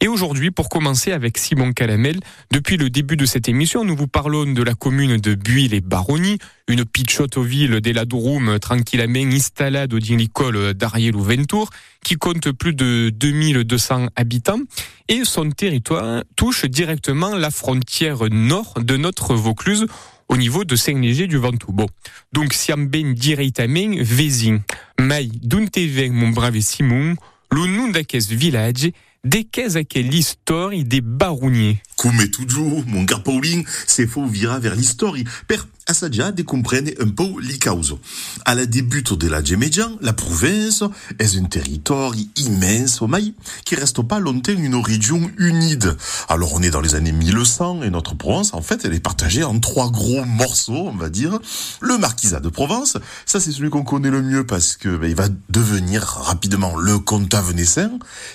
Et 0.00 0.08
aujourd'hui, 0.08 0.50
pour 0.50 0.68
commencer 0.68 1.12
avec 1.12 1.38
Simon 1.38 1.72
Calamel, 1.72 2.18
depuis 2.50 2.76
le 2.76 2.90
début 2.90 3.16
de 3.16 3.24
cette 3.24 3.48
émission, 3.48 3.84
nous 3.84 3.96
vous 3.96 4.08
parlons 4.08 4.52
de 4.52 4.62
la 4.62 4.74
commune 4.74 5.18
de 5.18 5.34
Buil 5.34 5.74
et 5.74 5.80
Baronnie, 5.80 6.38
une 6.66 6.84
pichotte 6.84 7.38
ville 7.38 7.80
de 7.80 7.90
la 7.92 8.04
Durum 8.04 8.58
tranquillement 8.58 9.32
installée 9.32 9.86
au 9.92 9.98
l'école 9.98 10.74
d'Ariel 10.74 11.14
ou 11.14 11.22
Ventour, 11.22 11.70
qui 12.04 12.16
compte 12.16 12.52
plus 12.52 12.74
de 12.74 13.10
2200 13.12 14.08
habitants 14.14 14.60
et 15.08 15.24
son 15.24 15.50
territoire 15.50 16.22
touche 16.36 16.66
directement 16.66 17.34
la 17.34 17.50
frontière 17.50 18.28
nord 18.30 18.74
de 18.80 18.96
notre 18.96 19.34
Vaucluse 19.34 19.86
au 20.28 20.36
niveau 20.36 20.64
de 20.64 20.76
Saint-Léger 20.76 21.26
du 21.26 21.38
Ventoux. 21.38 21.74
Donc 22.32 22.52
siam 22.52 22.86
ben 22.86 23.14
directement 23.14 23.96
vézin. 24.00 24.60
Mai 25.00 25.28
d'un 25.42 25.66
mon 26.12 26.28
brave 26.28 26.60
Simon, 26.60 27.16
d'aquest 27.88 28.30
village, 28.30 28.90
des 29.24 29.44
qu'est 29.44 29.76
à 29.76 29.84
quelle 29.84 30.14
histoire 30.14 30.70
des 30.70 31.00
barouniers. 31.00 31.80
Come 32.04 32.28
toujours, 32.28 32.84
mon 32.86 33.06
car 33.06 33.22
Pauline, 33.22 33.64
c'est 33.86 34.06
faux 34.06 34.26
vira 34.26 34.58
vers 34.58 34.74
l'histoire. 34.74 35.14
Per 35.48 35.56
Assadia 35.86 36.32
décomprenne 36.32 36.90
un 36.98 37.08
peu 37.08 37.24
les 37.42 37.58
causes. 37.58 37.98
À 38.46 38.54
la 38.54 38.64
début 38.64 39.02
de 39.02 39.26
la 39.28 40.12
province 40.12 40.82
est 41.18 41.36
un 41.36 41.44
territoire 41.44 42.14
immense 42.36 43.02
maï, 43.02 43.34
qui 43.66 43.74
reste 43.74 44.02
pas 44.02 44.18
longtemps 44.18 44.52
une 44.52 44.76
région 44.76 45.30
unide. 45.36 45.96
Alors 46.28 46.54
on 46.54 46.62
est 46.62 46.70
dans 46.70 46.80
les 46.80 46.94
années 46.94 47.12
1100 47.12 47.82
et 47.82 47.90
notre 47.90 48.14
Provence, 48.14 48.54
en 48.54 48.62
fait, 48.62 48.84
elle 48.84 48.94
est 48.94 49.00
partagée 49.00 49.44
en 49.44 49.58
trois 49.60 49.90
gros 49.90 50.24
morceaux, 50.24 50.88
on 50.88 50.96
va 50.96 51.10
dire. 51.10 51.38
Le 51.80 51.98
marquisat 51.98 52.40
de 52.40 52.48
Provence, 52.48 52.96
ça 53.26 53.40
c'est 53.40 53.52
celui 53.52 53.68
qu'on 53.68 53.84
connaît 53.84 54.10
le 54.10 54.22
mieux 54.22 54.46
parce 54.46 54.76
que 54.76 54.96
ben, 54.96 55.08
il 55.08 55.16
va 55.16 55.28
devenir 55.50 56.02
rapidement 56.02 56.76
le 56.76 56.98
comtat 56.98 57.42
venessin, 57.42 57.90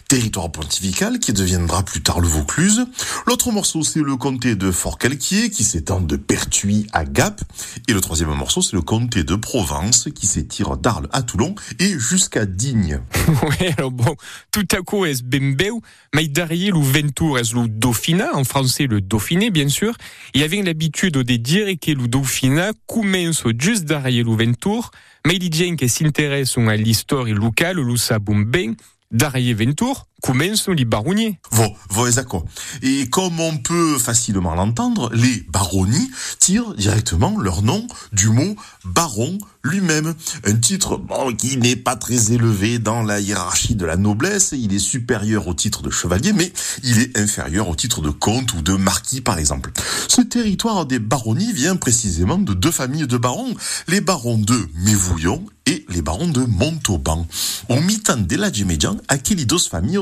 territoire 0.08 0.52
pontifical 0.52 1.20
qui 1.20 1.34
deviendra 1.34 1.82
plus 1.84 2.02
tard 2.02 2.20
le 2.20 2.28
Vaucluse. 2.28 2.86
L'autre 3.26 3.52
morceau 3.60 3.84
c'est 3.84 4.00
le 4.00 4.16
comté 4.16 4.56
de 4.56 4.72
Fort-Calquier 4.72 5.50
qui 5.50 5.66
s'étend 5.66 6.00
de 6.00 6.16
Pertuis 6.16 6.88
à 6.94 7.04
Gap. 7.04 7.42
Et 7.90 7.94
le 7.94 8.00
troisième 8.00 8.30
morceau, 8.30 8.62
c'est 8.62 8.78
le 8.78 8.82
comté 8.82 9.26
de 9.26 9.36
Provence 9.36 10.08
qui 10.16 10.28
s'étire 10.28 10.78
d'Arles 10.78 11.10
à 11.12 11.24
Toulon 11.24 11.56
et 11.78 12.00
jusqu'à 12.00 12.46
Digne. 12.46 13.02
oui, 13.28 13.68
alors 13.78 13.92
bon, 13.92 14.16
tout 14.54 14.66
à 14.72 14.78
coup, 14.78 15.04
est 15.04 15.22
Bembeu, 15.22 15.74
mais 16.16 16.30
derrière 16.30 16.74
le 16.74 16.80
Ventour, 16.80 17.38
est 17.38 17.54
le 17.54 17.68
Dauphinat, 17.68 18.34
en 18.34 18.46
français 18.46 18.88
le 18.88 19.02
Dauphiné, 19.02 19.50
bien 19.50 19.68
sûr. 19.68 19.94
Il 20.34 20.40
y 20.40 20.46
avait 20.46 20.62
l'habitude 20.62 21.16
de 21.16 21.36
dire 21.36 21.68
que 21.82 21.92
le 21.92 22.08
Dauphinat 22.08 22.72
commence 22.88 23.44
juste 23.60 23.84
derrière 23.84 24.24
le 24.24 24.38
Ventour, 24.38 24.92
mais 25.28 25.36
il 25.36 25.50
dit 25.50 25.76
que 25.76 25.86
s'intéresse 25.86 26.58
à 26.58 26.78
l'histoire 26.78 27.26
locale, 27.26 27.76
le 27.76 27.98
Sabumben, 27.98 28.78
derrière 29.12 29.58
Ventour, 29.58 30.08
commence 30.22 30.68
les 30.68 30.86
baronniers. 30.86 31.40
Vo, 31.52 31.66
vo 31.90 32.08
exactement. 32.08 32.46
Et 32.82 33.10
comme 33.10 33.40
on 33.40 33.58
peut 33.58 33.98
facilement 33.98 34.56
l'entendre, 34.56 35.10
les 35.14 35.46
baronnies 35.50 36.12
tirent 36.40 36.74
directement 36.74 37.40
leur 37.40 37.62
nom 37.62 37.88
du 38.12 38.30
mot 38.30 38.56
baron 38.86 39.38
lui-même. 39.64 40.14
Un 40.46 40.56
titre 40.56 41.02
qui 41.38 41.58
n'est 41.58 41.76
pas 41.76 41.96
très 41.96 42.32
élevé 42.32 42.80
dans 42.80 43.04
la 43.04 43.20
hiérarchie 43.20 43.76
de 43.76 43.86
la 43.86 43.98
noblesse. 43.98 44.54
Il 44.58 44.74
est 44.74 44.80
supérieur 44.80 45.48
au 45.48 45.54
titre 45.54 45.82
de 45.82 45.90
chevalier, 45.90 46.34
mais 46.34 46.52
il 46.84 47.00
est 47.00 47.18
inférieur 47.18 47.70
au 47.70 47.76
titre 47.76 48.02
de 48.02 48.10
comte 48.10 48.54
ou 48.54 48.62
de 48.62 48.74
marquis, 48.74 49.22
par 49.22 49.38
exemple. 49.38 49.72
Ce 50.08 50.22
territoire 50.22 50.86
des 50.86 51.00
baronnies 51.00 51.54
vient 51.54 51.76
précisément 51.76 52.38
de 52.38 52.54
deux 52.54 52.72
familles 52.72 53.08
de 53.08 53.18
barons. 53.18 53.54
Les 53.88 54.02
barons 54.02 54.38
de 54.38 54.70
Mévouillon 54.76 55.44
et 55.66 55.86
les 55.90 56.02
barons 56.02 56.28
de 56.28 56.42
Montauban. 56.42 57.28
Au 57.68 57.80
mi-temps 57.80 58.18
de 58.18 58.36
la 58.36 58.52
Gémédian, 58.52 58.98
Aquilidos 59.08 59.68
famille 59.70 59.98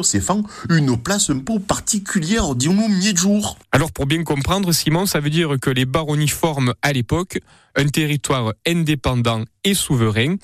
une 0.70 0.98
place 0.98 1.30
un 1.30 1.40
peu 1.40 1.60
particulière, 1.60 2.56
disons-nous, 2.56 2.88
mi-jour. 2.88 3.58
Alors 3.72 3.92
pour 3.92 4.06
bien 4.06 4.24
comprendre, 4.24 4.72
Simon, 4.72 5.06
ça 5.06 5.20
veut 5.20 5.30
dire 5.30 5.56
que 5.62 5.70
les 5.70 5.86
baronnies 5.86 6.28
forment 6.28 6.74
à 6.82 6.94
l'époque 6.94 7.40
un 7.76 7.88
territoire 7.88 8.54
indépendant 8.66 9.44
et 9.64 9.74
souverain, 9.74 10.36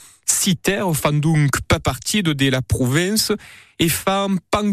font 0.93 1.13
donc 1.13 1.61
pas 1.67 1.79
partie 1.79 2.23
de 2.23 2.49
la 2.49 2.61
province 2.61 3.31
et 3.83 3.89
font 3.89 4.37
pas 4.49 4.63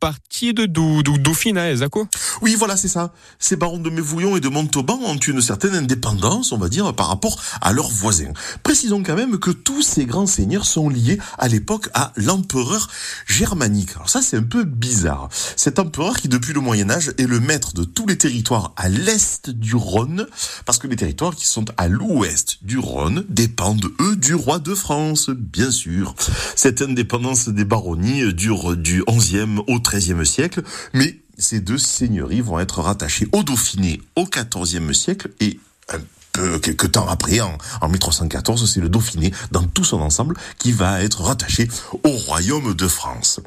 partie 0.00 0.54
de 0.54 0.64
du, 0.64 1.02
du 1.02 1.18
Dauphiné, 1.18 1.74
quoi? 1.90 2.08
Oui, 2.40 2.54
voilà, 2.58 2.76
c'est 2.78 2.88
ça. 2.88 3.12
Ces 3.38 3.56
barons 3.56 3.78
de 3.78 3.90
Mévouillon 3.90 4.34
et 4.34 4.40
de 4.40 4.48
Montauban 4.48 4.98
ont 5.04 5.16
une 5.16 5.42
certaine 5.42 5.74
indépendance, 5.74 6.52
on 6.52 6.56
va 6.56 6.70
dire, 6.70 6.94
par 6.94 7.08
rapport 7.08 7.38
à 7.60 7.74
leurs 7.74 7.90
voisins. 7.90 8.32
Précisons 8.62 9.02
quand 9.02 9.14
même 9.14 9.38
que 9.38 9.50
tous 9.50 9.82
ces 9.82 10.06
grands 10.06 10.26
seigneurs 10.26 10.64
sont 10.64 10.88
liés 10.88 11.18
à 11.36 11.48
l'époque 11.48 11.90
à 11.92 12.12
l'empereur 12.16 12.88
germanique. 13.26 13.90
Alors 13.96 14.08
ça, 14.08 14.22
c'est 14.22 14.38
un 14.38 14.42
peu 14.42 14.64
bizarre. 14.64 15.28
Cet 15.56 15.78
empereur 15.78 16.16
qui, 16.16 16.28
depuis 16.28 16.54
le 16.54 16.60
Moyen-Âge, 16.60 17.12
est 17.18 17.26
le 17.26 17.40
maître 17.40 17.74
de 17.74 17.84
tous 17.84 18.06
les 18.06 18.16
territoires 18.16 18.72
à 18.76 18.88
l'est 18.88 19.50
du 19.50 19.74
Rhône, 19.74 20.26
parce 20.64 20.78
que 20.78 20.86
les 20.86 20.96
territoires 20.96 21.36
qui 21.36 21.46
sont 21.46 21.66
à 21.76 21.88
l'ouest 21.88 22.58
du 22.62 22.78
Rhône 22.78 23.26
dépendent, 23.28 23.90
eux, 24.00 24.16
du 24.16 24.34
roi 24.34 24.60
de 24.60 24.74
France, 24.74 25.28
bien 25.28 25.70
sûr. 25.70 26.14
Cette 26.54 26.80
indépendance 26.80 27.50
des 27.50 27.66
baronnies 27.66 28.32
du 28.76 29.02
11e 29.02 29.58
au 29.66 29.78
13e 29.78 30.24
siècle, 30.24 30.62
mais 30.92 31.18
ces 31.38 31.60
deux 31.60 31.78
seigneuries 31.78 32.40
vont 32.40 32.58
être 32.58 32.80
rattachées 32.80 33.28
au 33.32 33.42
Dauphiné 33.42 34.00
au 34.14 34.24
14e 34.24 34.92
siècle 34.92 35.30
et 35.40 35.58
un 35.92 36.00
peu 36.36 36.58
quelques 36.58 36.92
temps 36.92 37.08
après, 37.08 37.40
en, 37.40 37.56
en 37.80 37.88
1314, 37.88 38.70
c'est 38.70 38.80
le 38.80 38.88
Dauphiné 38.88 39.32
dans 39.52 39.62
tout 39.62 39.84
son 39.84 40.00
ensemble 40.00 40.36
qui 40.58 40.72
va 40.72 41.02
être 41.02 41.22
rattaché 41.22 41.68
au 42.04 42.10
royaume 42.10 42.74
de 42.74 42.88
France. 42.88 43.40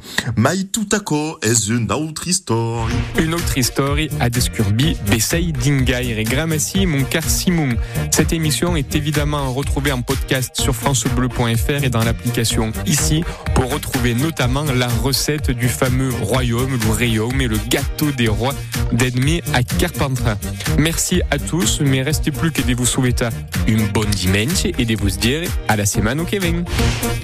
À 0.92 1.00
coup 1.00 1.36
est 1.44 1.68
une 1.68 1.92
autre 1.92 2.28
histoire. 2.28 2.88
Une 3.20 3.36
autre 3.36 3.58
histoire 3.58 3.98
à 4.20 4.30
Descurbi, 4.30 4.98
Bessay, 5.10 5.52
Dingaire 5.52 6.18
et 6.18 6.24
Gramassi, 6.24 6.86
mon 6.86 7.06
Simon. 7.28 7.76
Cette 8.12 8.34
émission 8.34 8.76
est 8.76 8.96
évidemment 8.96 9.54
retrouvée 9.54 9.92
en 9.92 10.02
podcast 10.02 10.60
sur 10.60 10.76
francebleu.fr 10.76 11.84
et 11.84 11.90
dans 11.90 12.04
l'application 12.04 12.72
ici 12.88 13.24
pour 13.54 13.72
retrouver 13.72 14.16
notamment 14.16 14.64
la 14.64 14.88
recette 14.88 15.52
du 15.52 15.70
fameux 15.70 16.12
royaume, 16.24 16.72
le 16.72 16.88
royaume 16.88 17.40
et 17.42 17.48
le 17.48 17.58
gâteau 17.70 18.12
des 18.12 18.28
rois 18.28 18.56
d'Edmé 18.92 19.44
à 19.54 19.62
Carpentras. 19.64 20.38
Merci 20.78 21.22
à 21.30 21.38
tous, 21.38 21.82
mais 21.82 22.02
restez 22.02 22.32
plus 22.32 22.52
que 22.52 22.62
de 22.62 22.79
vous 22.80 22.86
souhaiter 22.86 23.28
une 23.68 23.86
bonne 23.88 24.10
dimanche 24.12 24.64
et 24.64 24.86
de 24.86 24.96
vous 24.96 25.10
dire 25.10 25.50
à 25.68 25.76
la 25.76 25.86
semaine 25.86 26.22
au 26.22 26.24
Kevin. 26.24 26.64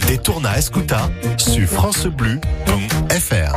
Des 0.06 0.18
tournas 0.18 0.58
escuta 0.58 1.10
sur 1.38 1.66
francebleu.fr. 1.66 3.56